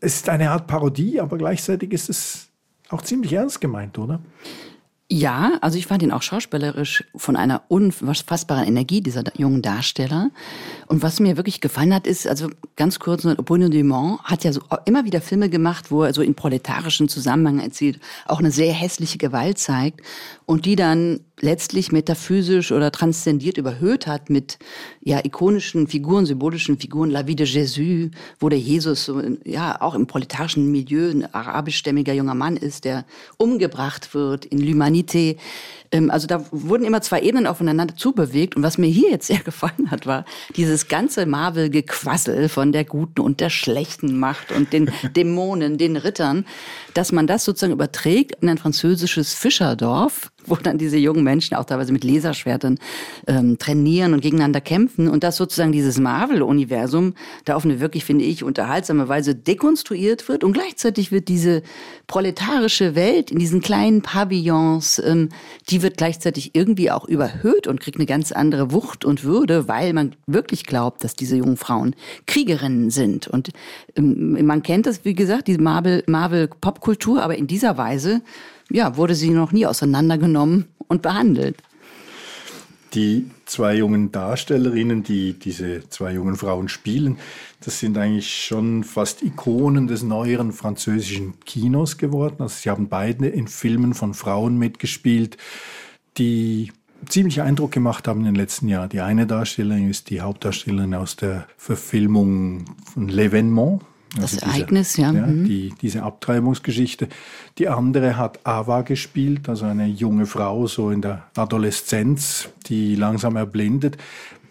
Es 0.00 0.16
ist 0.16 0.28
eine 0.28 0.50
Art 0.50 0.66
Parodie, 0.66 1.20
aber 1.20 1.36
gleichzeitig 1.38 1.92
ist 1.92 2.08
es 2.08 2.50
auch 2.90 3.02
ziemlich 3.02 3.32
ernst 3.32 3.60
gemeint, 3.60 3.98
oder? 3.98 4.20
Ja, 5.10 5.58
also 5.60 5.76
ich 5.76 5.86
fand 5.86 6.02
ihn 6.02 6.12
auch 6.12 6.22
schauspielerisch 6.22 7.04
von 7.14 7.36
einer 7.36 7.62
unfassbaren 7.68 8.66
Energie 8.66 9.02
dieser 9.02 9.22
jungen 9.36 9.60
Darsteller. 9.60 10.30
Und 10.86 11.02
was 11.02 11.20
mir 11.20 11.36
wirklich 11.36 11.60
gefallen 11.60 11.94
hat, 11.94 12.06
ist, 12.06 12.26
also 12.26 12.48
ganz 12.76 12.98
kurz, 12.98 13.22
Bruno 13.22 13.68
Dumont 13.68 14.22
hat 14.24 14.44
ja 14.44 14.52
so 14.52 14.62
immer 14.86 15.04
wieder 15.04 15.20
Filme 15.20 15.50
gemacht, 15.50 15.90
wo 15.90 16.04
er 16.04 16.14
so 16.14 16.22
in 16.22 16.34
proletarischen 16.34 17.10
Zusammenhang 17.10 17.60
erzählt, 17.60 18.00
auch 18.24 18.38
eine 18.38 18.50
sehr 18.50 18.72
hässliche 18.72 19.18
Gewalt 19.18 19.58
zeigt 19.58 20.00
und 20.46 20.64
die 20.64 20.74
dann 20.74 21.20
letztlich 21.40 21.92
metaphysisch 21.92 22.72
oder 22.72 22.92
transzendiert 22.92 23.58
überhöht 23.58 24.06
hat 24.06 24.30
mit 24.30 24.58
ja 25.00 25.20
ikonischen 25.24 25.88
Figuren, 25.88 26.26
symbolischen 26.26 26.78
Figuren, 26.78 27.10
La 27.10 27.26
Vie 27.26 27.36
de 27.36 27.46
Jésus, 27.46 28.10
wo 28.38 28.48
der 28.48 28.58
Jesus 28.58 29.04
so, 29.04 29.20
ja 29.44 29.80
auch 29.80 29.94
im 29.94 30.06
proletarischen 30.06 30.70
Milieu 30.70 31.10
ein 31.10 31.34
arabischstämmiger 31.34 32.12
junger 32.12 32.34
Mann 32.34 32.56
ist, 32.56 32.84
der 32.84 33.04
umgebracht 33.36 34.14
wird 34.14 34.44
in 34.44 34.60
L'Humanité. 34.60 35.36
Ähm, 35.94 36.10
also 36.10 36.26
da 36.26 36.44
wurden 36.50 36.84
immer 36.84 37.00
zwei 37.00 37.22
Ebenen 37.22 37.46
aufeinander 37.46 37.96
zubewegt. 37.96 38.56
Und 38.56 38.62
was 38.62 38.76
mir 38.76 38.88
hier 38.88 39.10
jetzt 39.10 39.28
sehr 39.28 39.38
gefallen 39.44 39.90
hat, 39.90 40.06
war 40.06 40.24
dieses 40.56 40.88
ganze 40.88 41.24
Marvel-Gequassel 41.24 42.48
von 42.48 42.72
der 42.72 42.84
guten 42.84 43.20
und 43.20 43.40
der 43.40 43.50
schlechten 43.50 44.18
Macht 44.18 44.52
und 44.52 44.72
den 44.72 44.90
Dämonen, 45.16 45.78
den 45.78 45.96
Rittern, 45.96 46.44
dass 46.92 47.12
man 47.12 47.26
das 47.26 47.44
sozusagen 47.44 47.72
überträgt 47.72 48.42
in 48.42 48.48
ein 48.48 48.58
französisches 48.58 49.34
Fischerdorf, 49.34 50.32
wo 50.46 50.56
dann 50.56 50.78
diese 50.78 50.98
jungen 50.98 51.24
Menschen 51.24 51.54
auch 51.56 51.64
teilweise 51.64 51.92
mit 51.92 52.04
Laserschwertern 52.04 52.78
ähm, 53.26 53.58
trainieren 53.58 54.12
und 54.12 54.20
gegeneinander 54.20 54.60
kämpfen 54.60 55.08
und 55.08 55.24
dass 55.24 55.36
sozusagen 55.36 55.72
dieses 55.72 55.98
Marvel-Universum 55.98 57.14
da 57.44 57.54
auf 57.54 57.64
eine 57.64 57.80
wirklich, 57.80 58.04
finde 58.04 58.24
ich, 58.24 58.42
unterhaltsame 58.42 59.08
Weise 59.08 59.34
dekonstruiert 59.34 60.28
wird 60.28 60.44
und 60.44 60.52
gleichzeitig 60.52 61.12
wird 61.12 61.28
diese 61.28 61.62
proletarische 62.06 62.94
Welt 62.94 63.30
in 63.30 63.38
diesen 63.38 63.60
kleinen 63.60 64.02
Pavillons, 64.02 64.98
ähm, 64.98 65.30
die 65.70 65.82
wird 65.84 65.96
gleichzeitig 65.96 66.50
irgendwie 66.54 66.90
auch 66.90 67.04
überhöht 67.04 67.68
und 67.68 67.80
kriegt 67.80 67.98
eine 67.98 68.06
ganz 68.06 68.32
andere 68.32 68.72
Wucht 68.72 69.04
und 69.04 69.22
Würde, 69.22 69.68
weil 69.68 69.92
man 69.92 70.16
wirklich 70.26 70.64
glaubt, 70.64 71.04
dass 71.04 71.14
diese 71.14 71.36
jungen 71.36 71.56
Frauen 71.56 71.94
Kriegerinnen 72.26 72.90
sind. 72.90 73.28
Und 73.28 73.50
ähm, 73.94 74.44
man 74.44 74.64
kennt 74.64 74.86
das, 74.86 75.04
wie 75.04 75.14
gesagt, 75.14 75.46
die 75.46 75.58
Marvel, 75.58 76.02
Marvel 76.08 76.50
aber 77.20 77.36
in 77.36 77.46
dieser 77.46 77.78
Weise, 77.78 78.22
ja, 78.70 78.96
wurde 78.96 79.14
sie 79.14 79.30
noch 79.30 79.52
nie 79.52 79.66
auseinandergenommen 79.66 80.66
und 80.88 81.02
behandelt. 81.02 81.56
Die 82.94 83.30
zwei 83.44 83.76
jungen 83.76 84.12
Darstellerinnen, 84.12 85.02
die 85.02 85.32
diese 85.32 85.88
zwei 85.88 86.12
jungen 86.12 86.36
Frauen 86.36 86.68
spielen, 86.68 87.18
das 87.60 87.80
sind 87.80 87.98
eigentlich 87.98 88.44
schon 88.46 88.84
fast 88.84 89.22
Ikonen 89.22 89.88
des 89.88 90.02
neueren 90.02 90.52
französischen 90.52 91.40
Kinos 91.40 91.98
geworden. 91.98 92.36
Also 92.38 92.56
sie 92.60 92.70
haben 92.70 92.88
beide 92.88 93.26
in 93.26 93.48
Filmen 93.48 93.94
von 93.94 94.14
Frauen 94.14 94.58
mitgespielt, 94.58 95.36
die 96.18 96.72
ziemlich 97.08 97.42
Eindruck 97.42 97.72
gemacht 97.72 98.06
haben 98.06 98.20
in 98.20 98.26
den 98.26 98.34
letzten 98.34 98.68
Jahren. 98.68 98.90
Die 98.90 99.00
eine 99.00 99.26
Darstellerin 99.26 99.90
ist 99.90 100.10
die 100.10 100.20
Hauptdarstellerin 100.20 100.94
aus 100.94 101.16
der 101.16 101.46
Verfilmung 101.56 102.64
von 102.92 103.10
L'Evénement 103.10 103.80
das 104.16 104.42
also 104.42 104.46
Ereignis, 104.46 104.92
diese, 104.94 105.02
ja. 105.02 105.12
ja 105.12 105.26
mhm. 105.26 105.44
die, 105.44 105.74
diese 105.80 106.02
Abtreibungsgeschichte. 106.02 107.08
Die 107.58 107.68
andere 107.68 108.16
hat 108.16 108.40
Ava 108.44 108.82
gespielt, 108.82 109.48
also 109.48 109.66
eine 109.66 109.86
junge 109.86 110.26
Frau, 110.26 110.66
so 110.66 110.90
in 110.90 111.02
der 111.02 111.24
Adoleszenz, 111.36 112.48
die 112.66 112.94
langsam 112.94 113.36
erblindet. 113.36 113.96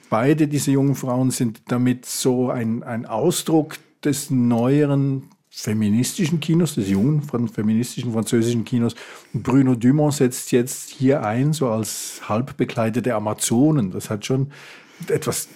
Beide 0.09 0.47
diese 0.47 0.71
jungen 0.71 0.95
Frauen 0.95 1.31
sind 1.31 1.61
damit 1.67 2.05
so 2.05 2.49
ein, 2.49 2.83
ein 2.83 3.05
Ausdruck 3.05 3.77
des 4.03 4.29
neueren 4.29 5.23
feministischen 5.49 6.39
Kinos, 6.39 6.75
des 6.75 6.89
jungen 6.89 7.21
feministischen 7.49 8.11
französischen 8.11 8.65
Kinos. 8.65 8.95
Und 9.33 9.43
Bruno 9.43 9.75
Dumont 9.75 10.13
setzt 10.13 10.51
jetzt 10.51 10.89
hier 10.89 11.23
ein, 11.23 11.53
so 11.53 11.69
als 11.69 12.21
halbbekleidete 12.27 13.13
Amazonen. 13.13 13.91
Das 13.91 14.09
hat 14.09 14.25
schon 14.25 14.51
etwas 15.07 15.47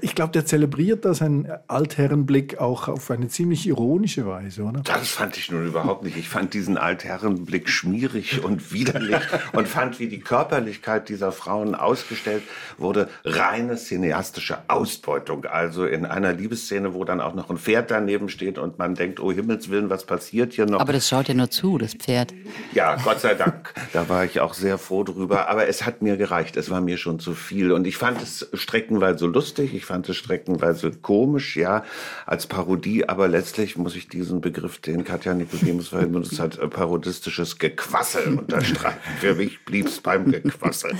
ich 0.00 0.14
glaube, 0.14 0.32
der 0.32 0.44
zelebriert 0.46 1.04
da 1.04 1.14
seinen 1.14 1.48
Altherrenblick 1.68 2.58
auch 2.58 2.88
auf 2.88 3.10
eine 3.10 3.28
ziemlich 3.28 3.66
ironische 3.66 4.26
Weise, 4.26 4.62
oder? 4.62 4.80
Das 4.80 5.08
fand 5.08 5.36
ich 5.36 5.50
nun 5.50 5.66
überhaupt 5.66 6.02
nicht. 6.02 6.16
Ich 6.16 6.28
fand 6.28 6.54
diesen 6.54 6.76
Altherrenblick 6.76 7.68
schmierig 7.68 8.42
und 8.44 8.72
widerlich 8.72 9.20
und 9.52 9.68
fand, 9.68 9.98
wie 9.98 10.08
die 10.08 10.20
Körperlichkeit 10.20 11.08
dieser 11.08 11.32
Frauen 11.32 11.74
ausgestellt 11.74 12.42
wurde, 12.78 13.08
reine 13.24 13.76
cineastische 13.76 14.58
Ausbeutung. 14.68 15.44
Also 15.44 15.86
in 15.86 16.06
einer 16.06 16.32
Liebesszene, 16.32 16.94
wo 16.94 17.04
dann 17.04 17.20
auch 17.20 17.34
noch 17.34 17.50
ein 17.50 17.58
Pferd 17.58 17.90
daneben 17.90 18.28
steht 18.28 18.58
und 18.58 18.78
man 18.78 18.94
denkt, 18.94 19.20
oh 19.20 19.32
Himmels 19.32 19.68
Willen, 19.68 19.90
was 19.90 20.04
passiert 20.04 20.54
hier 20.54 20.66
noch? 20.66 20.80
Aber 20.80 20.92
das 20.92 21.08
schaut 21.08 21.28
ja 21.28 21.34
nur 21.34 21.50
zu, 21.50 21.78
das 21.78 21.94
Pferd. 21.94 22.34
Ja, 22.74 22.96
Gott 22.96 23.20
sei 23.20 23.34
Dank. 23.34 23.72
da 23.92 24.08
war 24.08 24.24
ich 24.24 24.40
auch 24.40 24.54
sehr 24.54 24.78
froh 24.78 25.04
drüber. 25.04 25.48
Aber 25.48 25.68
es 25.68 25.86
hat 25.86 26.02
mir 26.02 26.16
gereicht. 26.16 26.56
Es 26.56 26.70
war 26.70 26.80
mir 26.80 26.96
schon 26.96 27.20
zu 27.20 27.34
viel. 27.34 27.72
Und 27.72 27.86
ich 27.86 27.96
fand 27.96 28.20
es 28.22 28.48
streckenweise 28.52 29.26
lustig 29.26 29.41
lustig, 29.42 29.74
ich 29.74 29.84
fand 29.84 30.08
es 30.08 30.16
streckenweise 30.16 30.92
komisch, 30.92 31.56
ja, 31.56 31.84
als 32.26 32.46
Parodie, 32.46 33.08
aber 33.08 33.26
letztlich 33.26 33.76
muss 33.76 33.96
ich 33.96 34.06
diesen 34.06 34.40
Begriff, 34.40 34.78
den 34.78 35.02
Katja 35.02 35.34
Nikodemus 35.34 35.90
benutzt 35.90 36.38
hat, 36.38 36.58
äh, 36.58 36.68
parodistisches 36.68 37.58
Gequassel 37.58 38.38
unterstreichen. 38.38 38.98
Für 39.18 39.34
mich 39.34 39.64
blieb 39.64 39.86
es 39.88 40.00
beim 40.00 40.30
Gequassel. 40.30 40.92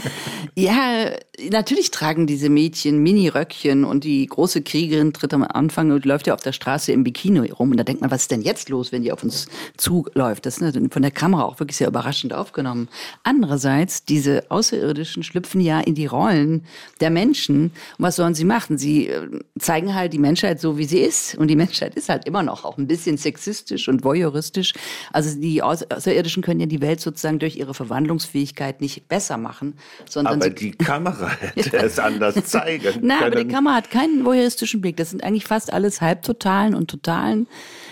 Ja, 0.56 1.12
natürlich 1.50 1.92
tragen 1.92 2.26
diese 2.26 2.48
Mädchen 2.48 2.98
Mini-Röckchen 2.98 3.84
und 3.84 4.02
die 4.02 4.26
große 4.26 4.62
Kriegerin 4.62 5.12
tritt 5.12 5.32
am 5.34 5.44
Anfang 5.44 5.92
und 5.92 6.04
läuft 6.04 6.26
ja 6.26 6.34
auf 6.34 6.40
der 6.40 6.52
Straße 6.52 6.90
im 6.90 7.04
Bikini 7.04 7.50
rum 7.50 7.70
und 7.70 7.76
da 7.76 7.84
denkt 7.84 8.00
man, 8.00 8.10
was 8.10 8.22
ist 8.22 8.32
denn 8.32 8.42
jetzt 8.42 8.68
los, 8.68 8.90
wenn 8.90 9.02
die 9.02 9.12
auf 9.12 9.22
uns 9.22 9.46
zuläuft? 9.76 10.46
Das 10.46 10.58
ist 10.58 10.74
ne, 10.74 10.88
von 10.90 11.02
der 11.02 11.12
Kamera 11.12 11.44
auch 11.44 11.60
wirklich 11.60 11.76
sehr 11.76 11.88
überraschend 11.88 12.32
aufgenommen. 12.32 12.88
Andererseits, 13.22 14.04
diese 14.04 14.50
Außerirdischen 14.50 15.22
schlüpfen 15.22 15.60
ja 15.60 15.80
in 15.80 15.94
die 15.94 16.06
Rollen 16.06 16.64
der 17.00 17.10
Menschen. 17.10 17.72
Und 17.98 17.98
was 17.98 18.16
sollen 18.16 18.31
sie 18.34 18.44
machen? 18.44 18.78
Sie 18.78 19.08
äh, 19.08 19.28
zeigen 19.58 19.94
halt 19.94 20.12
die 20.12 20.18
Menschheit 20.18 20.60
so, 20.60 20.78
wie 20.78 20.84
sie 20.84 21.00
ist. 21.00 21.34
Und 21.36 21.48
die 21.48 21.56
Menschheit 21.56 21.94
ist 21.94 22.08
halt 22.08 22.26
immer 22.26 22.42
noch 22.42 22.64
auch 22.64 22.78
ein 22.78 22.86
bisschen 22.86 23.16
sexistisch 23.16 23.88
und 23.88 24.04
voyeuristisch. 24.04 24.72
Also 25.12 25.38
die 25.38 25.62
Außerirdischen 25.62 26.42
können 26.42 26.60
ja 26.60 26.66
die 26.66 26.80
Welt 26.80 27.00
sozusagen 27.00 27.38
durch 27.38 27.56
ihre 27.56 27.74
Verwandlungsfähigkeit 27.74 28.80
nicht 28.80 29.08
besser 29.08 29.38
machen, 29.38 29.74
sondern 30.08 30.34
aber 30.34 30.50
die 30.50 30.70
Kamera 30.72 31.30
hätte 31.54 31.76
es 31.78 31.98
anders 31.98 32.34
zeigen 32.44 32.84
können. 32.84 32.98
Na, 33.02 33.26
aber 33.26 33.42
die 33.42 33.48
Kamera 33.48 33.74
hat 33.74 33.90
keinen 33.90 34.24
voyeuristischen 34.24 34.80
Blick. 34.80 34.96
Das 34.96 35.10
sind 35.10 35.22
eigentlich 35.22 35.44
fast 35.44 35.72
alles 35.72 36.00
Halbtotalen 36.00 36.74
und 36.74 36.90
Totalen. 36.90 37.46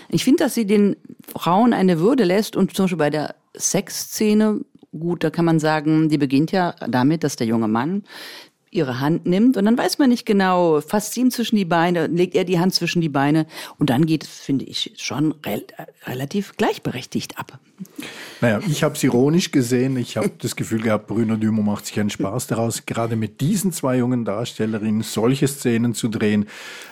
Ich 0.09 0.23
finde, 0.23 0.43
dass 0.43 0.53
sie 0.53 0.65
den 0.65 0.97
Frauen 1.27 1.73
eine 1.73 1.99
Würde 1.99 2.23
lässt 2.23 2.55
und 2.55 2.75
zum 2.75 2.85
Beispiel 2.85 2.97
bei 2.97 3.09
der 3.09 3.35
Sexszene 3.55 4.61
gut, 4.97 5.23
da 5.23 5.29
kann 5.29 5.45
man 5.45 5.59
sagen, 5.59 6.09
die 6.09 6.17
beginnt 6.17 6.51
ja 6.51 6.75
damit, 6.87 7.23
dass 7.23 7.35
der 7.35 7.47
junge 7.47 7.67
Mann 7.67 8.03
ihre 8.71 8.99
Hand 8.99 9.25
nimmt 9.25 9.57
und 9.57 9.65
dann 9.65 9.77
weiß 9.77 9.99
man 9.99 10.09
nicht 10.09 10.25
genau, 10.25 10.81
fasst 10.81 11.13
sie 11.13 11.21
ihm 11.21 11.31
zwischen 11.31 11.57
die 11.57 11.65
Beine, 11.65 12.07
legt 12.07 12.35
er 12.35 12.45
die 12.45 12.59
Hand 12.59 12.73
zwischen 12.73 13.01
die 13.01 13.09
Beine 13.09 13.45
und 13.77 13.89
dann 13.89 14.05
geht 14.05 14.23
es, 14.23 14.39
finde 14.39 14.65
ich, 14.65 14.93
schon 14.97 15.33
re 15.45 15.61
relativ 16.05 16.55
gleichberechtigt 16.57 17.37
ab. 17.37 17.59
Naja, 18.41 18.59
ich 18.67 18.83
habe 18.83 18.95
es 18.95 19.03
ironisch 19.03 19.51
gesehen. 19.51 19.97
Ich 19.97 20.17
habe 20.17 20.31
das 20.39 20.55
Gefühl 20.55 20.81
gehabt, 20.81 21.07
Bruno 21.07 21.35
Dumont 21.35 21.67
macht 21.67 21.85
sich 21.85 21.99
einen 21.99 22.09
Spaß 22.09 22.47
daraus, 22.47 22.87
gerade 22.87 23.15
mit 23.15 23.39
diesen 23.39 23.71
zwei 23.71 23.97
jungen 23.97 24.25
Darstellerinnen 24.25 25.03
solche 25.03 25.47
Szenen 25.47 25.93
zu 25.93 26.07
drehen. 26.07 26.47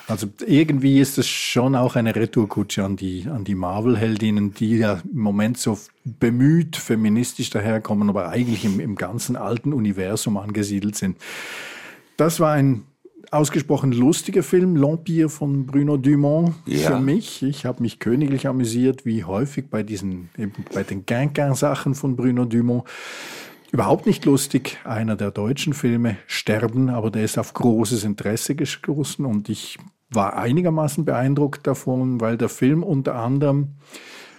Also 0.07 0.27
irgendwie 0.45 0.99
ist 0.99 1.17
es 1.17 1.27
schon 1.27 1.75
auch 1.75 1.95
eine 1.95 2.15
Retourkutsche 2.15 2.83
an 2.83 2.97
die, 2.97 3.25
an 3.27 3.45
die 3.45 3.55
Marvel-Heldinnen, 3.55 4.53
die 4.53 4.77
ja 4.77 5.01
im 5.11 5.19
Moment 5.19 5.57
so 5.57 5.79
bemüht 6.03 6.75
feministisch 6.75 7.49
daherkommen, 7.49 8.09
aber 8.09 8.29
eigentlich 8.29 8.63
im, 8.63 8.79
im 8.79 8.95
ganzen 8.95 9.35
alten 9.35 9.73
Universum 9.73 10.37
angesiedelt 10.37 10.95
sind. 10.95 11.17
Das 12.15 12.39
war 12.39 12.53
ein 12.53 12.83
ausgesprochen 13.31 13.91
lustiger 13.91 14.43
Film, 14.43 14.75
L'Empire 14.75 15.29
von 15.29 15.65
Bruno 15.65 15.97
Dumont 15.97 16.53
ja. 16.65 16.91
für 16.91 16.99
mich. 16.99 17.43
Ich 17.43 17.65
habe 17.65 17.81
mich 17.81 17.99
königlich 17.99 18.47
amüsiert, 18.47 19.05
wie 19.05 19.23
häufig 19.23 19.69
bei 19.69 19.83
diesen, 19.83 20.29
eben 20.37 20.53
bei 20.73 20.83
den 20.83 21.05
Gangan-Sachen 21.05 21.95
von 21.95 22.15
Bruno 22.15 22.45
Dumont. 22.45 22.83
Überhaupt 23.71 24.07
nicht 24.07 24.25
lustig, 24.25 24.79
einer 24.83 25.15
der 25.15 25.31
deutschen 25.31 25.73
Filme, 25.73 26.17
Sterben, 26.25 26.89
aber 26.89 27.11
der 27.11 27.23
ist 27.23 27.37
auf 27.37 27.53
großes 27.53 28.03
Interesse 28.03 28.55
gestoßen 28.55 29.25
und 29.25 29.47
ich 29.47 29.77
war 30.09 30.37
einigermaßen 30.37 31.05
beeindruckt 31.05 31.67
davon, 31.67 32.19
weil 32.19 32.35
der 32.35 32.49
Film 32.49 32.81
unter 32.81 33.15
anderem, 33.15 33.75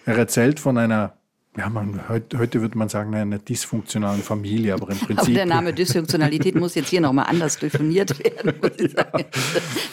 er 0.04 0.16
erzählt 0.18 0.58
von 0.58 0.78
einer 0.78 1.19
ja, 1.56 1.68
man, 1.68 2.08
heute, 2.08 2.38
heute 2.38 2.60
würde 2.60 2.78
man 2.78 2.88
sagen, 2.88 3.12
einer 3.12 3.38
dysfunktionalen 3.38 4.22
Familie, 4.22 4.72
aber 4.74 4.90
im 4.90 4.98
Prinzip. 4.98 5.18
Aber 5.18 5.30
der 5.32 5.46
Name 5.46 5.72
Dysfunktionalität 5.72 6.54
muss 6.54 6.76
jetzt 6.76 6.90
hier 6.90 7.00
nochmal 7.00 7.26
anders 7.28 7.58
definiert 7.58 8.22
werden, 8.22 8.54
sagen. 8.94 9.24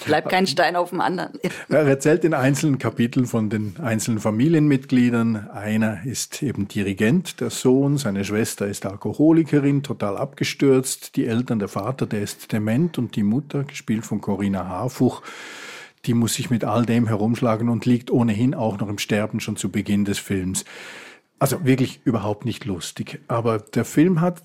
Bleibt 0.06 0.30
kein 0.30 0.46
Stein 0.46 0.76
auf 0.76 0.92
dem 0.92 1.02
anderen. 1.02 1.32
Er 1.68 1.80
erzählt 1.80 2.24
in 2.26 2.36
einzelnen 2.36 2.78
Kapiteln 2.78 3.26
von 3.26 3.50
den 3.50 3.76
einzelnen 3.82 4.20
Familienmitgliedern. 4.20 5.50
Einer 5.50 6.06
ist 6.06 6.44
eben 6.44 6.68
Dirigent, 6.68 7.42
der 7.42 7.50
Sohn, 7.50 7.98
seine 7.98 8.24
Schwester 8.24 8.68
ist 8.68 8.86
Alkoholikerin, 8.86 9.82
total 9.82 10.16
abgestürzt. 10.16 11.16
Die 11.16 11.26
Eltern, 11.26 11.58
der 11.58 11.70
Vater, 11.70 12.06
der 12.06 12.22
ist 12.22 12.52
dement 12.52 13.00
und 13.00 13.16
die 13.16 13.24
Mutter, 13.24 13.64
gespielt 13.64 14.06
von 14.06 14.22
Corinna 14.22 14.68
Harfuch, 14.68 15.24
die 16.06 16.14
muss 16.14 16.36
sich 16.36 16.52
mit 16.52 16.64
all 16.64 16.86
dem 16.86 17.08
herumschlagen 17.08 17.68
und 17.68 17.88
liegt 17.88 18.12
ohnehin 18.12 18.54
auch 18.54 18.78
noch 18.78 18.90
im 18.90 19.00
Sterben 19.00 19.40
schon 19.40 19.56
zu 19.56 19.72
Beginn 19.72 20.06
des 20.06 20.20
Films. 20.20 20.64
Also 21.40 21.66
wirklich 21.66 22.02
überhaupt 22.04 22.46
nicht 22.46 22.66
lustig. 22.66 23.22
Aber 23.28 23.60
der 23.60 23.86
Film 23.86 24.22
hat 24.22 24.42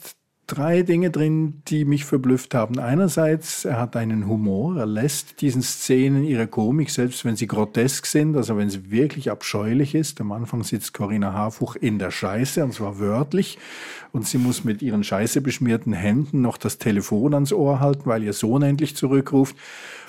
drei 0.52 0.82
Dinge 0.82 1.10
drin, 1.10 1.62
die 1.68 1.86
mich 1.86 2.04
verblüfft 2.04 2.54
haben. 2.54 2.78
Einerseits, 2.78 3.64
er 3.64 3.80
hat 3.80 3.96
einen 3.96 4.26
Humor, 4.26 4.76
er 4.76 4.86
lässt 4.86 5.40
diesen 5.40 5.62
Szenen 5.62 6.24
ihre 6.24 6.46
Komik, 6.46 6.90
selbst 6.90 7.24
wenn 7.24 7.36
sie 7.36 7.46
grotesk 7.46 8.04
sind, 8.04 8.36
also 8.36 8.58
wenn 8.58 8.68
sie 8.68 8.90
wirklich 8.90 9.30
abscheulich 9.30 9.94
ist. 9.94 10.20
Am 10.20 10.30
Anfang 10.30 10.62
sitzt 10.62 10.92
Corinna 10.92 11.32
Harfuch 11.32 11.76
in 11.76 11.98
der 11.98 12.10
Scheiße, 12.10 12.62
und 12.62 12.74
zwar 12.74 12.98
wörtlich, 12.98 13.58
und 14.12 14.26
sie 14.28 14.36
muss 14.36 14.62
mit 14.62 14.82
ihren 14.82 15.04
scheiße 15.04 15.40
beschmierten 15.40 15.94
Händen 15.94 16.42
noch 16.42 16.58
das 16.58 16.76
Telefon 16.76 17.32
ans 17.32 17.52
Ohr 17.52 17.80
halten, 17.80 18.02
weil 18.04 18.22
ihr 18.22 18.34
Sohn 18.34 18.62
endlich 18.62 18.94
zurückruft. 18.94 19.56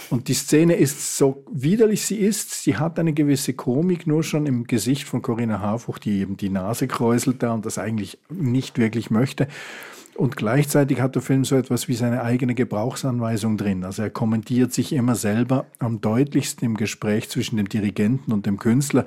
Und 0.09 0.27
die 0.27 0.33
Szene 0.33 0.75
ist 0.75 1.17
so 1.17 1.45
widerlich 1.49 2.05
sie 2.05 2.17
ist, 2.17 2.51
sie 2.63 2.75
hat 2.75 2.99
eine 2.99 3.13
gewisse 3.13 3.53
Komik 3.53 4.05
nur 4.05 4.23
schon 4.23 4.45
im 4.45 4.65
Gesicht 4.65 5.07
von 5.07 5.21
Corinna 5.21 5.61
Harfuch, 5.61 5.99
die 5.99 6.19
eben 6.19 6.35
die 6.35 6.49
Nase 6.49 6.87
kräuselt 6.87 7.41
da 7.41 7.53
und 7.53 7.65
das 7.65 7.77
eigentlich 7.77 8.17
nicht 8.29 8.77
wirklich 8.77 9.09
möchte. 9.09 9.47
Und 10.15 10.35
gleichzeitig 10.35 11.01
hat 11.01 11.15
der 11.15 11.23
Film 11.23 11.43
so 11.43 11.55
etwas 11.55 11.87
wie 11.87 11.95
seine 11.95 12.21
eigene 12.21 12.53
Gebrauchsanweisung 12.53 13.57
drin. 13.57 13.83
Also 13.83 14.03
er 14.03 14.09
kommentiert 14.11 14.71
sich 14.71 14.93
immer 14.93 15.15
selber 15.15 15.65
am 15.79 16.01
deutlichsten 16.01 16.65
im 16.65 16.77
Gespräch 16.77 17.29
zwischen 17.29 17.57
dem 17.57 17.67
Dirigenten 17.67 18.31
und 18.31 18.45
dem 18.45 18.59
Künstler. 18.59 19.05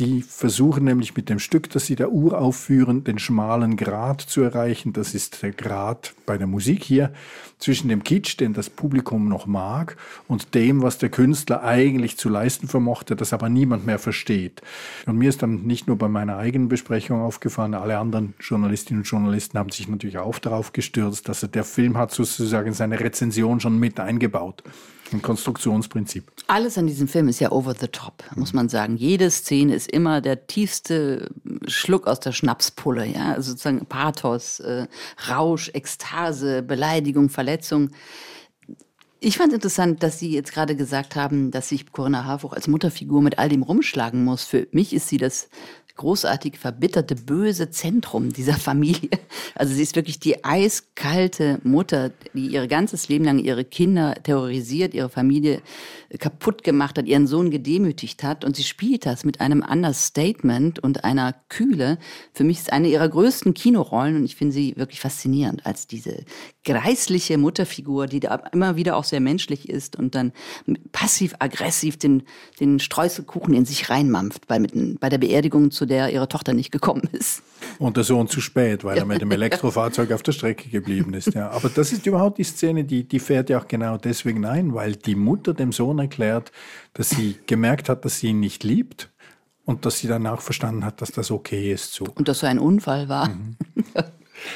Die 0.00 0.22
versuchen 0.22 0.82
nämlich 0.82 1.14
mit 1.14 1.28
dem 1.28 1.38
Stück, 1.38 1.70
das 1.70 1.86
sie 1.86 1.94
der 1.94 2.10
Uhr 2.10 2.36
aufführen, 2.36 3.04
den 3.04 3.20
schmalen 3.20 3.76
Grad 3.76 4.20
zu 4.20 4.40
erreichen. 4.42 4.92
Das 4.92 5.14
ist 5.14 5.40
der 5.44 5.52
Grad 5.52 6.14
bei 6.26 6.36
der 6.36 6.48
Musik 6.48 6.82
hier 6.82 7.12
zwischen 7.60 7.88
dem 7.88 8.02
Kitsch, 8.02 8.40
den 8.40 8.54
das 8.54 8.70
Publikum 8.70 9.28
noch 9.28 9.46
mag, 9.46 9.96
und 10.26 10.56
dem, 10.56 10.82
was 10.82 10.98
der 10.98 11.10
Künstler 11.10 11.62
eigentlich 11.62 12.16
zu 12.16 12.28
leisten 12.28 12.66
vermochte, 12.66 13.14
das 13.14 13.32
aber 13.32 13.48
niemand 13.48 13.86
mehr 13.86 14.00
versteht. 14.00 14.62
Und 15.06 15.16
mir 15.16 15.28
ist 15.28 15.42
dann 15.42 15.62
nicht 15.62 15.86
nur 15.86 15.96
bei 15.96 16.08
meiner 16.08 16.38
eigenen 16.38 16.68
Besprechung 16.68 17.20
aufgefallen, 17.20 17.74
alle 17.74 17.98
anderen 17.98 18.34
Journalistinnen 18.40 19.02
und 19.02 19.08
Journalisten 19.08 19.60
haben 19.60 19.70
sich 19.70 19.86
natürlich 19.86 20.18
auch 20.18 20.40
darauf 20.40 20.72
gestürzt, 20.72 21.28
dass 21.28 21.44
er 21.44 21.48
der 21.50 21.62
Film 21.62 21.96
hat 21.96 22.10
sozusagen 22.10 22.72
seine 22.72 22.98
Rezension 22.98 23.60
schon 23.60 23.78
mit 23.78 24.00
eingebaut. 24.00 24.64
Ein 25.12 25.22
Konstruktionsprinzip. 25.22 26.32
Alles 26.46 26.78
an 26.78 26.86
diesem 26.86 27.08
Film 27.08 27.28
ist 27.28 27.40
ja 27.40 27.52
over 27.52 27.74
the 27.78 27.88
top, 27.88 28.24
muss 28.36 28.52
man 28.52 28.68
sagen. 28.68 28.96
Jede 28.96 29.30
Szene 29.30 29.74
ist 29.74 29.90
immer 29.90 30.20
der 30.20 30.46
tiefste 30.46 31.30
Schluck 31.66 32.06
aus 32.06 32.20
der 32.20 32.32
Schnapspulle, 32.32 33.06
ja, 33.06 33.32
also 33.32 33.50
sozusagen 33.50 33.86
Pathos, 33.86 34.60
äh, 34.60 34.86
Rausch, 35.28 35.70
Ekstase, 35.74 36.62
Beleidigung, 36.62 37.28
Verletzung. 37.28 37.90
Ich 39.20 39.38
fand 39.38 39.54
interessant, 39.54 40.02
dass 40.02 40.18
Sie 40.18 40.32
jetzt 40.32 40.52
gerade 40.52 40.76
gesagt 40.76 41.16
haben, 41.16 41.50
dass 41.50 41.70
sich 41.70 41.90
Corinna 41.92 42.24
Harfuch 42.24 42.52
als 42.52 42.68
Mutterfigur 42.68 43.22
mit 43.22 43.38
all 43.38 43.48
dem 43.48 43.62
rumschlagen 43.62 44.22
muss. 44.22 44.44
Für 44.44 44.66
mich 44.70 44.92
ist 44.92 45.08
sie 45.08 45.16
das 45.16 45.48
großartig 45.96 46.58
verbitterte, 46.58 47.14
böse 47.14 47.70
Zentrum 47.70 48.32
dieser 48.32 48.54
Familie. 48.54 49.10
Also 49.54 49.74
sie 49.74 49.82
ist 49.82 49.94
wirklich 49.94 50.18
die 50.18 50.44
eiskalte 50.44 51.60
Mutter, 51.62 52.10
die 52.32 52.48
ihr 52.48 52.66
ganzes 52.66 53.08
Leben 53.08 53.24
lang 53.24 53.38
ihre 53.38 53.64
Kinder 53.64 54.14
terrorisiert, 54.22 54.94
ihre 54.94 55.08
Familie 55.08 55.62
kaputt 56.18 56.64
gemacht 56.64 56.98
hat, 56.98 57.06
ihren 57.06 57.26
Sohn 57.26 57.50
gedemütigt 57.50 58.24
hat. 58.24 58.44
Und 58.44 58.56
sie 58.56 58.64
spielt 58.64 59.06
das 59.06 59.24
mit 59.24 59.40
einem 59.40 59.62
Understatement 59.62 60.80
und 60.80 61.04
einer 61.04 61.34
Kühle. 61.48 61.98
Für 62.32 62.44
mich 62.44 62.58
ist 62.58 62.72
eine 62.72 62.88
ihrer 62.88 63.08
größten 63.08 63.54
Kinorollen 63.54 64.16
und 64.16 64.24
ich 64.24 64.34
finde 64.34 64.52
sie 64.54 64.74
wirklich 64.76 65.00
faszinierend 65.00 65.64
als 65.64 65.86
diese 65.86 66.24
greisliche 66.64 67.38
Mutterfigur, 67.38 68.06
die 68.06 68.20
da 68.20 68.34
immer 68.52 68.76
wieder 68.76 68.96
auch 68.96 69.04
sehr 69.04 69.20
menschlich 69.20 69.68
ist 69.68 69.96
und 69.96 70.14
dann 70.14 70.32
passiv-aggressiv 70.92 71.98
den, 71.98 72.22
den 72.58 72.80
Streuselkuchen 72.80 73.54
in 73.54 73.64
sich 73.64 73.90
reinmampft 73.90 74.46
bei, 74.46 74.58
bei 74.98 75.08
der 75.08 75.18
Beerdigung 75.18 75.70
zu 75.70 75.86
der 75.86 76.10
ihre 76.10 76.28
Tochter 76.28 76.54
nicht 76.54 76.72
gekommen 76.72 77.08
ist. 77.12 77.42
Und 77.78 77.96
der 77.96 78.04
Sohn 78.04 78.28
zu 78.28 78.40
spät, 78.40 78.84
weil 78.84 78.98
er 78.98 79.04
mit 79.04 79.20
dem 79.20 79.30
Elektrofahrzeug 79.30 80.12
auf 80.12 80.22
der 80.22 80.32
Strecke 80.32 80.68
geblieben 80.68 81.14
ist. 81.14 81.34
Ja. 81.34 81.50
Aber 81.50 81.68
das 81.68 81.92
ist 81.92 82.06
überhaupt 82.06 82.38
die 82.38 82.44
Szene, 82.44 82.84
die, 82.84 83.06
die 83.06 83.18
fährt 83.18 83.50
ja 83.50 83.58
auch 83.60 83.68
genau 83.68 83.98
deswegen 83.98 84.44
ein, 84.44 84.74
weil 84.74 84.96
die 84.96 85.14
Mutter 85.14 85.54
dem 85.54 85.72
Sohn 85.72 85.98
erklärt, 85.98 86.50
dass 86.94 87.10
sie 87.10 87.36
gemerkt 87.46 87.88
hat, 87.88 88.04
dass 88.04 88.20
sie 88.20 88.28
ihn 88.28 88.40
nicht 88.40 88.64
liebt 88.64 89.10
und 89.64 89.86
dass 89.86 89.98
sie 89.98 90.08
danach 90.08 90.40
verstanden 90.40 90.84
hat, 90.84 91.00
dass 91.00 91.10
das 91.10 91.30
okay 91.30 91.72
ist. 91.72 91.94
So. 91.94 92.06
Und 92.14 92.28
dass 92.28 92.40
so 92.40 92.46
ein 92.46 92.58
Unfall 92.58 93.08
war. 93.08 93.28
Mhm. 93.28 93.56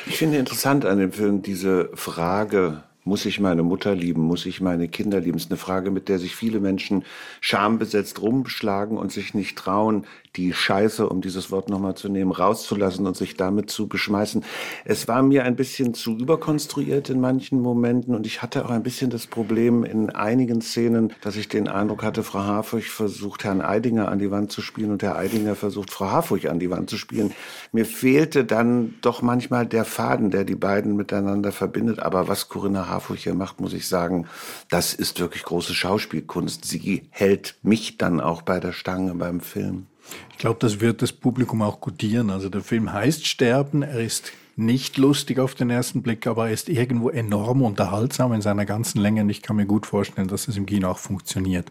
Ich 0.07 0.17
finde 0.17 0.39
interessant 0.39 0.85
an 0.85 0.99
dem 0.99 1.13
Film 1.13 1.43
diese 1.43 1.91
Frage, 1.95 2.83
muss 3.05 3.25
ich 3.25 3.41
meine 3.41 3.63
Mutter 3.63 3.95
lieben? 3.95 4.23
Muss 4.23 4.45
ich 4.45 4.61
meine 4.61 4.87
Kinder 4.87 5.21
lieben? 5.21 5.33
Das 5.33 5.45
ist 5.45 5.51
eine 5.51 5.59
Frage, 5.59 5.91
mit 5.91 6.09
der 6.09 6.19
sich 6.19 6.37
viele 6.37 6.61
Menschen 6.61 7.05
schambesetzt 7.41 8.21
rumschlagen 8.21 8.99
und 8.99 9.11
sich 9.11 9.33
nicht 9.33 9.57
trauen, 9.57 10.07
die 10.37 10.53
Scheiße, 10.53 11.09
um 11.09 11.21
dieses 11.21 11.51
Wort 11.51 11.69
nochmal 11.69 11.95
zu 11.95 12.09
nehmen, 12.09 12.33
rauszulassen 12.33 13.07
und 13.07 13.17
sich 13.17 13.37
damit 13.37 13.71
zu 13.71 13.89
beschmeißen. 13.89 14.45
Es 14.85 15.09
war 15.09 15.23
mir 15.23 15.45
ein 15.45 15.57
bisschen 15.57 15.95
zu 15.95 16.17
überkonstruiert 16.17 17.11
in 17.11 17.21
manchen 17.21 17.61
Momenten 17.61 18.15
und 18.15 18.27
ich 18.27 18.43
hatte 18.43 18.65
auch 18.65 18.71
ein 18.71 18.83
bisschen 18.83 19.11
das 19.11 19.27
Problem 19.27 19.85
in 19.85 20.11
einigen 20.11 20.61
Szenen, 20.61 21.13
dass 21.21 21.37
ich 21.37 21.49
den 21.49 21.69
Eindruck 21.69 22.03
hatte, 22.03 22.23
Frau 22.23 22.41
Harfurch 22.41 22.91
versucht, 22.91 23.45
Herrn 23.45 23.61
Eidinger 23.61 24.09
an 24.09 24.19
die 24.19 24.31
Wand 24.31 24.53
zu 24.53 24.63
spielen 24.63 24.91
und 24.91 25.03
Herr 25.03 25.17
Eidinger 25.17 25.55
versucht, 25.55 25.91
Frau 25.91 26.11
Harfurch 26.11 26.49
an 26.51 26.59
die 26.59 26.71
Wand 26.71 26.91
zu 26.91 26.97
spielen. 26.97 27.33
Mir 27.73 27.85
fehlte 27.85 28.45
dann 28.45 28.95
doch 29.01 29.23
manchmal 29.23 29.67
der 29.67 29.85
Faden, 29.85 30.31
der 30.31 30.45
die 30.45 30.55
beiden 30.55 30.97
miteinander 30.97 31.53
verbindet. 31.53 32.01
Aber 32.01 32.29
was 32.29 32.49
Corinna 32.49 32.89
Harfurch 32.89 33.25
hier 33.25 33.35
macht, 33.35 33.61
muss 33.61 33.73
ich 33.73 33.89
sagen, 33.89 34.27
das 34.71 34.95
ist 34.95 35.21
wirklich 35.21 35.43
große 35.43 35.75
Schauspielkunst. 35.75 36.65
Sie 36.65 37.03
hält 37.11 37.57
mich 37.63 37.99
dann 37.99 38.21
auch 38.21 38.43
bei 38.43 38.61
der 38.61 38.73
Stange 38.73 39.15
beim 39.15 39.41
Film. 39.41 39.87
Ich 40.33 40.39
glaube, 40.39 40.59
das 40.61 40.81
wird 40.81 41.03
das 41.03 41.13
Publikum 41.13 41.63
auch 41.63 41.81
gutieren. 41.81 42.31
Also 42.31 42.49
der 42.49 42.61
Film 42.61 42.93
heißt 42.93 43.27
Sterben. 43.27 43.83
Er 43.83 44.01
ist 44.01 44.33
nicht 44.57 44.99
lustig 44.99 45.39
auf 45.39 45.55
den 45.55 45.71
ersten 45.71 46.03
Blick, 46.03 46.27
aber 46.27 46.49
er 46.49 46.55
ist 46.55 46.69
irgendwo 46.69 47.11
enorm 47.11 47.63
unterhaltsam 47.63 48.33
in 48.33 48.41
seiner 48.41 48.67
ganzen 48.67 49.01
Länge. 49.01 49.23
Und 49.23 49.31
ich 49.31 49.43
kann 49.43 49.57
mir 49.57 49.67
gut 49.67 49.87
vorstellen, 49.87 50.29
dass 50.29 50.49
es 50.49 50.57
im 50.57 50.67
Kino 50.67 50.91
auch 50.91 50.99
funktioniert. 50.99 51.71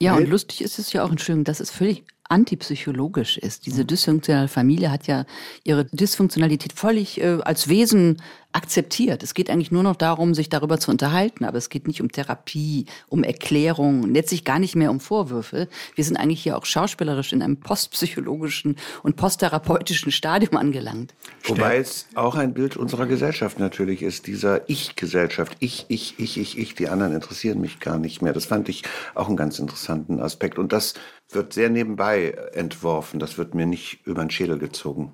Ja, 0.00 0.14
und 0.14 0.28
lustig 0.28 0.62
ist 0.62 0.78
es 0.78 0.92
ja 0.92 1.02
auch, 1.02 1.10
Entschuldigung, 1.10 1.44
dass 1.44 1.60
es 1.60 1.70
völlig 1.70 2.04
antipsychologisch 2.28 3.38
ist. 3.38 3.66
Diese 3.66 3.84
dysfunktionale 3.84 4.48
Familie 4.48 4.90
hat 4.90 5.06
ja 5.06 5.24
ihre 5.64 5.86
Dysfunktionalität 5.86 6.72
völlig 6.72 7.20
äh, 7.20 7.38
als 7.42 7.68
Wesen 7.68 8.18
akzeptiert. 8.52 9.22
Es 9.22 9.34
geht 9.34 9.50
eigentlich 9.50 9.70
nur 9.70 9.82
noch 9.82 9.96
darum, 9.96 10.34
sich 10.34 10.48
darüber 10.48 10.78
zu 10.78 10.90
unterhalten, 10.90 11.44
aber 11.44 11.58
es 11.58 11.68
geht 11.68 11.86
nicht 11.86 12.00
um 12.00 12.10
Therapie, 12.10 12.86
um 13.08 13.22
Erklärung, 13.22 14.12
letztlich 14.12 14.44
gar 14.44 14.58
nicht 14.58 14.74
mehr 14.74 14.90
um 14.90 15.00
Vorwürfe. 15.00 15.68
Wir 15.94 16.04
sind 16.04 16.16
eigentlich 16.16 16.42
hier 16.42 16.56
auch 16.56 16.64
schauspielerisch 16.64 17.32
in 17.32 17.42
einem 17.42 17.58
postpsychologischen 17.58 18.76
und 19.02 19.16
posttherapeutischen 19.16 20.12
Stadium 20.12 20.56
angelangt. 20.56 21.14
Wobei 21.44 21.76
es 21.76 22.06
auch 22.14 22.36
ein 22.36 22.54
Bild 22.54 22.76
unserer 22.76 23.06
Gesellschaft 23.06 23.58
natürlich 23.58 24.02
ist, 24.02 24.26
dieser 24.26 24.68
Ich-Gesellschaft. 24.68 25.56
Ich, 25.60 25.84
ich, 25.88 26.14
ich, 26.18 26.38
ich, 26.38 26.58
ich, 26.58 26.74
die 26.74 26.88
anderen 26.88 27.12
interessieren 27.12 27.60
mich 27.60 27.80
gar 27.80 27.98
nicht 27.98 28.22
mehr. 28.22 28.32
Das 28.32 28.46
fand 28.46 28.68
ich 28.70 28.82
auch 29.14 29.28
einen 29.28 29.36
ganz 29.36 29.58
interessanten 29.58 30.20
Aspekt. 30.20 30.58
Und 30.58 30.72
das 30.72 30.94
wird 31.30 31.52
sehr 31.52 31.68
nebenbei 31.70 32.30
entworfen. 32.52 33.20
Das 33.20 33.38
wird 33.38 33.54
mir 33.54 33.66
nicht 33.66 34.00
über 34.04 34.22
den 34.22 34.30
Schädel 34.30 34.58
gezogen. 34.58 35.12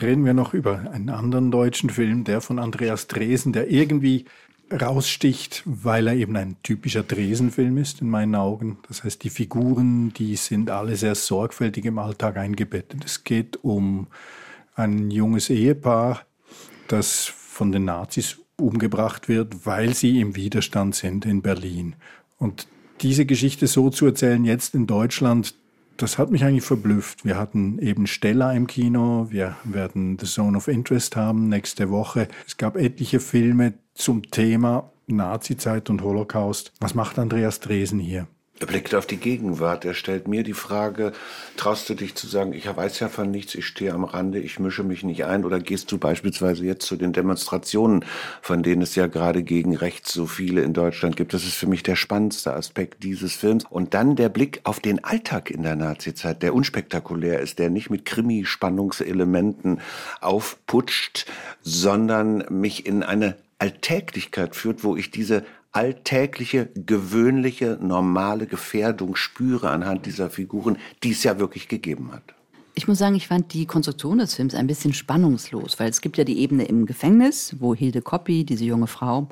Reden 0.00 0.24
wir 0.24 0.34
noch 0.34 0.54
über 0.54 0.90
einen 0.92 1.10
anderen 1.10 1.50
deutschen 1.50 1.90
Film, 1.90 2.24
der 2.24 2.40
von 2.40 2.58
Andreas 2.58 3.06
Dresen, 3.06 3.52
der 3.52 3.70
irgendwie 3.70 4.24
raussticht, 4.72 5.62
weil 5.66 6.06
er 6.06 6.14
eben 6.14 6.36
ein 6.36 6.56
typischer 6.62 7.02
Dresen-Film 7.02 7.76
ist 7.78 8.00
in 8.00 8.08
meinen 8.08 8.34
Augen. 8.34 8.78
Das 8.88 9.02
heißt, 9.02 9.22
die 9.24 9.30
Figuren, 9.30 10.12
die 10.14 10.36
sind 10.36 10.70
alle 10.70 10.96
sehr 10.96 11.14
sorgfältig 11.14 11.84
im 11.84 11.98
Alltag 11.98 12.36
eingebettet. 12.36 13.04
Es 13.04 13.24
geht 13.24 13.62
um 13.64 14.06
ein 14.76 15.10
junges 15.10 15.50
Ehepaar, 15.50 16.24
das 16.88 17.24
von 17.24 17.72
den 17.72 17.84
Nazis 17.84 18.38
umgebracht 18.56 19.28
wird, 19.28 19.66
weil 19.66 19.94
sie 19.94 20.20
im 20.20 20.36
Widerstand 20.36 20.94
sind 20.94 21.26
in 21.26 21.42
Berlin. 21.42 21.96
Und 22.38 22.68
diese 23.02 23.26
Geschichte 23.26 23.66
so 23.66 23.90
zu 23.90 24.06
erzählen 24.06 24.44
jetzt 24.44 24.74
in 24.74 24.86
Deutschland, 24.86 25.54
das 25.96 26.16
hat 26.16 26.30
mich 26.30 26.44
eigentlich 26.44 26.64
verblüfft. 26.64 27.24
Wir 27.24 27.36
hatten 27.36 27.78
eben 27.78 28.06
Stella 28.06 28.52
im 28.52 28.66
Kino, 28.66 29.26
wir 29.30 29.56
werden 29.64 30.18
The 30.18 30.26
Zone 30.26 30.56
of 30.56 30.68
Interest 30.68 31.14
haben 31.16 31.48
nächste 31.48 31.90
Woche. 31.90 32.28
Es 32.46 32.56
gab 32.56 32.76
etliche 32.76 33.20
Filme 33.20 33.74
zum 33.94 34.30
Thema 34.30 34.90
Nazizeit 35.06 35.90
und 35.90 36.02
Holocaust. 36.02 36.72
Was 36.80 36.94
macht 36.94 37.18
Andreas 37.18 37.60
Dresen 37.60 37.98
hier? 37.98 38.26
Er 38.60 38.66
blickt 38.66 38.94
auf 38.94 39.06
die 39.06 39.16
Gegenwart. 39.16 39.86
Er 39.86 39.94
stellt 39.94 40.28
mir 40.28 40.42
die 40.42 40.52
Frage, 40.52 41.12
traust 41.56 41.88
du 41.88 41.94
dich 41.94 42.14
zu 42.14 42.26
sagen, 42.26 42.52
ich 42.52 42.66
weiß 42.66 43.00
ja 43.00 43.08
von 43.08 43.30
nichts, 43.30 43.54
ich 43.54 43.66
stehe 43.66 43.94
am 43.94 44.04
Rande, 44.04 44.38
ich 44.38 44.58
mische 44.58 44.82
mich 44.82 45.02
nicht 45.02 45.24
ein? 45.24 45.46
Oder 45.46 45.60
gehst 45.60 45.90
du 45.90 45.96
beispielsweise 45.96 46.66
jetzt 46.66 46.86
zu 46.86 46.96
den 46.96 47.14
Demonstrationen, 47.14 48.04
von 48.42 48.62
denen 48.62 48.82
es 48.82 48.94
ja 48.96 49.06
gerade 49.06 49.42
gegen 49.44 49.74
rechts 49.74 50.12
so 50.12 50.26
viele 50.26 50.60
in 50.60 50.74
Deutschland 50.74 51.16
gibt? 51.16 51.32
Das 51.32 51.44
ist 51.44 51.54
für 51.54 51.68
mich 51.68 51.82
der 51.82 51.96
spannendste 51.96 52.52
Aspekt 52.52 53.02
dieses 53.02 53.32
Films. 53.32 53.64
Und 53.70 53.94
dann 53.94 54.14
der 54.14 54.28
Blick 54.28 54.60
auf 54.64 54.78
den 54.78 55.02
Alltag 55.02 55.50
in 55.50 55.62
der 55.62 55.76
Nazizeit, 55.76 56.42
der 56.42 56.54
unspektakulär 56.54 57.40
ist, 57.40 57.58
der 57.58 57.70
nicht 57.70 57.88
mit 57.88 58.04
Krimi-Spannungselementen 58.04 59.80
aufputscht, 60.20 61.24
sondern 61.62 62.44
mich 62.50 62.84
in 62.84 63.04
eine 63.04 63.36
Alltäglichkeit 63.58 64.54
führt, 64.54 64.84
wo 64.84 64.96
ich 64.96 65.10
diese 65.10 65.44
alltägliche, 65.72 66.68
gewöhnliche, 66.74 67.78
normale 67.80 68.46
Gefährdung 68.46 69.16
spüre 69.16 69.70
anhand 69.70 70.06
dieser 70.06 70.30
Figuren, 70.30 70.78
die 71.02 71.12
es 71.12 71.22
ja 71.22 71.38
wirklich 71.38 71.68
gegeben 71.68 72.12
hat. 72.12 72.22
Ich 72.74 72.88
muss 72.88 72.98
sagen, 72.98 73.16
ich 73.16 73.28
fand 73.28 73.52
die 73.52 73.66
Konstruktion 73.66 74.18
des 74.18 74.34
Films 74.34 74.54
ein 74.54 74.66
bisschen 74.66 74.94
spannungslos, 74.94 75.78
weil 75.78 75.90
es 75.90 76.00
gibt 76.00 76.16
ja 76.16 76.24
die 76.24 76.38
Ebene 76.38 76.64
im 76.64 76.86
Gefängnis, 76.86 77.56
wo 77.58 77.74
Hilde 77.74 78.00
Koppi, 78.00 78.44
diese 78.44 78.64
junge 78.64 78.86
Frau, 78.86 79.28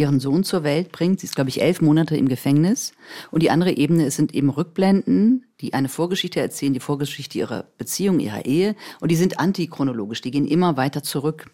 ihren 0.00 0.18
Sohn 0.18 0.44
zur 0.44 0.64
Welt 0.64 0.92
bringt. 0.92 1.20
Sie 1.20 1.26
ist, 1.26 1.34
glaube 1.34 1.50
ich, 1.50 1.60
elf 1.60 1.82
Monate 1.82 2.16
im 2.16 2.28
Gefängnis. 2.28 2.92
Und 3.30 3.42
die 3.42 3.50
andere 3.50 3.76
Ebene 3.76 4.06
es 4.06 4.16
sind 4.16 4.34
eben 4.34 4.48
Rückblenden, 4.48 5.44
die 5.60 5.74
eine 5.74 5.88
Vorgeschichte 5.88 6.40
erzählen, 6.40 6.72
die 6.72 6.80
Vorgeschichte 6.80 7.38
ihrer 7.38 7.66
Beziehung, 7.76 8.18
ihrer 8.18 8.46
Ehe. 8.46 8.74
Und 9.00 9.10
die 9.10 9.16
sind 9.16 9.38
antichronologisch, 9.38 10.22
die 10.22 10.30
gehen 10.30 10.46
immer 10.46 10.76
weiter 10.76 11.02
zurück. 11.02 11.46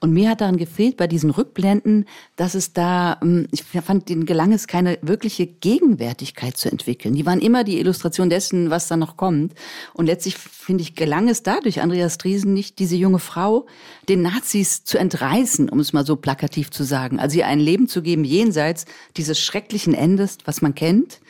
Und 0.00 0.12
mir 0.12 0.28
hat 0.28 0.40
daran 0.40 0.56
gefehlt 0.56 0.96
bei 0.96 1.06
diesen 1.06 1.30
Rückblenden, 1.30 2.06
dass 2.36 2.54
es 2.54 2.72
da, 2.72 3.18
ähm, 3.22 3.46
ich 3.52 3.62
fand, 3.62 4.08
denen 4.08 4.26
gelang 4.26 4.52
es 4.52 4.66
keine 4.66 4.98
wirkliche 5.02 5.46
Gegenwärtigkeit 5.46 6.56
zu 6.56 6.70
entwickeln. 6.70 7.14
Die 7.14 7.24
waren 7.24 7.40
immer 7.40 7.64
die 7.64 7.78
Illustration 7.78 8.28
dessen, 8.28 8.70
was 8.70 8.88
da 8.88 8.96
noch 8.96 9.16
kommt. 9.16 9.54
Und 9.94 10.06
letztlich, 10.06 10.36
finde 10.36 10.82
ich, 10.82 10.94
gelang 10.94 11.28
es 11.28 11.42
dadurch 11.42 11.80
Andreas 11.80 12.18
Driesen 12.18 12.52
nicht, 12.52 12.78
diese 12.80 12.96
junge 12.96 13.18
Frau 13.18 13.66
den 14.08 14.20
Nazis 14.20 14.84
zu 14.84 14.98
entreißen, 14.98 15.68
um 15.68 15.80
es 15.80 15.92
mal 15.92 16.04
so 16.04 16.16
plakativ 16.16 16.70
zu 16.70 16.84
sagen. 16.84 17.18
Also 17.18 17.38
ihr 17.38 17.46
ein 17.46 17.60
Leben 17.60 17.83
zu 17.88 18.02
geben 18.02 18.24
jenseits 18.24 18.86
dieses 19.16 19.38
schrecklichen 19.38 19.94
Endes, 19.94 20.38
was 20.44 20.62
man 20.62 20.74
kennt. 20.74 21.20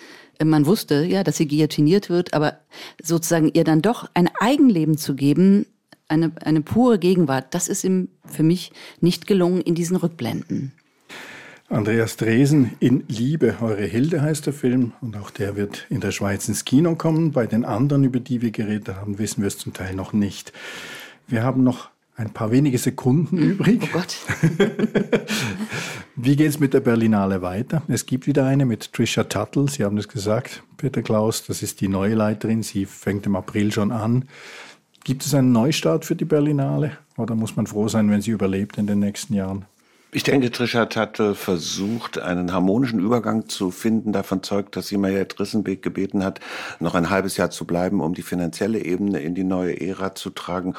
Man 0.42 0.66
wusste 0.66 1.04
ja, 1.04 1.22
dass 1.22 1.36
sie 1.36 1.46
guillotiniert 1.46 2.10
wird, 2.10 2.34
aber 2.34 2.58
sozusagen 3.02 3.50
ihr 3.52 3.64
dann 3.64 3.82
doch 3.82 4.10
ein 4.14 4.28
Eigenleben 4.40 4.98
zu 4.98 5.14
geben, 5.14 5.66
eine, 6.08 6.32
eine 6.44 6.60
pure 6.60 6.98
Gegenwart, 6.98 7.54
das 7.54 7.68
ist 7.68 7.84
ihm 7.84 8.08
für 8.26 8.42
mich 8.42 8.72
nicht 9.00 9.26
gelungen 9.26 9.60
in 9.60 9.74
diesen 9.74 9.96
Rückblenden. 9.96 10.72
Andreas 11.70 12.16
Dresen 12.16 12.72
in 12.78 13.04
Liebe, 13.08 13.56
eure 13.60 13.84
Hilde 13.84 14.20
heißt 14.20 14.44
der 14.46 14.52
Film 14.52 14.92
und 15.00 15.16
auch 15.16 15.30
der 15.30 15.56
wird 15.56 15.86
in 15.88 16.00
der 16.00 16.10
Schweiz 16.10 16.46
ins 16.46 16.64
Kino 16.66 16.94
kommen. 16.94 17.32
Bei 17.32 17.46
den 17.46 17.64
anderen, 17.64 18.04
über 18.04 18.20
die 18.20 18.42
wir 18.42 18.50
geredet 18.50 18.94
haben, 18.94 19.18
wissen 19.18 19.40
wir 19.40 19.48
es 19.48 19.56
zum 19.56 19.72
Teil 19.72 19.94
noch 19.94 20.12
nicht. 20.12 20.52
Wir 21.26 21.42
haben 21.42 21.64
noch 21.64 21.88
ein 22.16 22.30
paar 22.30 22.50
wenige 22.50 22.78
Sekunden 22.78 23.38
übrig. 23.38 23.80
Oh 23.82 23.98
Gott. 23.98 24.16
Wie 26.16 26.36
geht 26.36 26.48
es 26.48 26.60
mit 26.60 26.72
der 26.72 26.80
Berlinale 26.80 27.42
weiter? 27.42 27.82
Es 27.88 28.06
gibt 28.06 28.26
wieder 28.26 28.46
eine 28.46 28.64
mit 28.64 28.92
Trisha 28.92 29.24
Tuttle. 29.24 29.68
Sie 29.68 29.84
haben 29.84 29.98
es 29.98 30.08
gesagt, 30.08 30.62
Peter 30.76 31.02
Klaus. 31.02 31.44
Das 31.44 31.62
ist 31.62 31.80
die 31.80 31.88
neue 31.88 32.14
Leiterin. 32.14 32.62
Sie 32.62 32.86
fängt 32.86 33.26
im 33.26 33.34
April 33.34 33.72
schon 33.72 33.90
an. 33.90 34.26
Gibt 35.02 35.26
es 35.26 35.34
einen 35.34 35.52
Neustart 35.52 36.04
für 36.04 36.14
die 36.14 36.24
Berlinale 36.24 36.92
oder 37.16 37.34
muss 37.34 37.56
man 37.56 37.66
froh 37.66 37.88
sein, 37.88 38.10
wenn 38.10 38.22
sie 38.22 38.30
überlebt 38.30 38.78
in 38.78 38.86
den 38.86 39.00
nächsten 39.00 39.34
Jahren? 39.34 39.66
Ich 40.16 40.22
denke, 40.22 40.52
Trischert 40.52 40.94
hatte 40.94 41.34
versucht, 41.34 42.20
einen 42.20 42.52
harmonischen 42.52 43.00
Übergang 43.00 43.48
zu 43.48 43.72
finden. 43.72 44.12
Davon 44.12 44.44
zeugt, 44.44 44.76
dass 44.76 44.86
sie 44.86 44.96
Maya 44.96 45.24
Drissenbeck 45.24 45.82
gebeten 45.82 46.22
hat, 46.22 46.38
noch 46.78 46.94
ein 46.94 47.10
halbes 47.10 47.36
Jahr 47.36 47.50
zu 47.50 47.64
bleiben, 47.64 48.00
um 48.00 48.14
die 48.14 48.22
finanzielle 48.22 48.78
Ebene 48.78 49.18
in 49.18 49.34
die 49.34 49.42
neue 49.42 49.80
Ära 49.80 50.14
zu 50.14 50.30
tragen. 50.30 50.74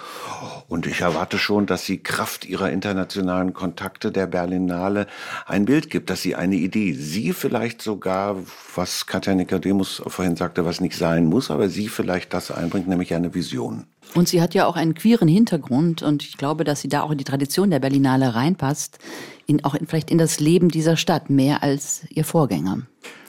Und 0.70 0.88
ich 0.88 1.02
erwarte 1.02 1.38
schon, 1.38 1.66
dass 1.66 1.86
sie 1.86 1.98
Kraft 1.98 2.46
ihrer 2.46 2.70
internationalen 2.70 3.52
Kontakte 3.52 4.14
der 4.14 4.28
Berlinale 4.28 5.06
ein 5.46 5.66
Bild 5.66 5.90
gibt, 5.90 6.10
dass 6.10 6.22
sie 6.22 6.36
eine 6.36 6.56
Idee, 6.56 6.94
sie 6.94 7.34
vielleicht 7.34 7.82
sogar, 7.82 8.38
was 8.74 9.06
Katja 9.06 9.36
Nikodemus 9.36 10.02
vorhin 10.08 10.38
sagte, 10.38 10.64
was 10.64 10.80
nicht 10.80 10.96
sein 10.96 11.26
muss, 11.26 11.52
aber 11.52 11.68
sie 11.68 11.90
vielleicht 11.90 12.34
das 12.34 12.52
einbringt, 12.52 12.88
nämlich 12.88 13.14
eine 13.14 13.34
Vision. 13.34 13.86
Und 14.14 14.30
sie 14.30 14.42
hat 14.42 14.54
ja 14.54 14.66
auch 14.66 14.76
einen 14.76 14.94
queeren 14.94 15.28
Hintergrund 15.28 16.02
und 16.02 16.24
ich 16.24 16.38
glaube, 16.38 16.64
dass 16.64 16.82
sie 16.82 16.88
da 16.88 17.02
auch 17.02 17.12
in 17.12 17.18
die 17.18 17.24
Tradition 17.24 17.70
der 17.70 17.80
Berlinale 17.80 18.34
reinpasst, 18.34 19.00
in, 19.46 19.64
auch 19.66 19.76
in, 19.76 19.88
vielleicht 19.88 20.10
in 20.10 20.18
das 20.18 20.40
Leben 20.40 20.70
dieser 20.70 20.96
Stadt 20.96 21.30
mehr 21.30 21.64
als 21.64 22.04
ihr 22.10 22.24
Vorgänger. 22.24 22.84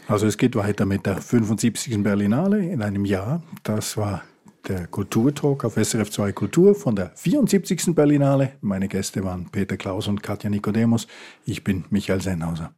Also 0.09 0.27
es 0.27 0.39
geht 0.39 0.55
weiter 0.55 0.87
mit 0.87 1.07
der 1.07 1.17
75. 1.17 2.03
Berlinale 2.03 2.65
in 2.65 2.83
einem 2.83 3.05
Jahr. 3.05 3.43
Das 3.65 3.97
war 3.97 4.23
der 4.69 4.87
Kulturtalk 4.87 5.65
auf 5.65 5.75
SRF 5.75 6.11
2 6.11 6.33
Kultur 6.33 6.75
von 6.75 6.95
der 6.95 7.11
74. 7.15 7.95
Berlinale. 7.95 8.53
Meine 8.61 8.89
Gäste 8.89 9.25
waren 9.25 9.47
Peter 9.51 9.77
Klaus 9.77 10.07
und 10.07 10.23
Katja 10.23 10.51
Nikodemus. 10.51 11.07
Ich 11.45 11.65
bin 11.65 11.85
Michael 11.91 12.21
Sennhauser. 12.21 12.73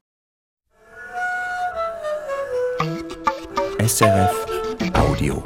SRF 3.78 4.46
Audio. 4.94 5.42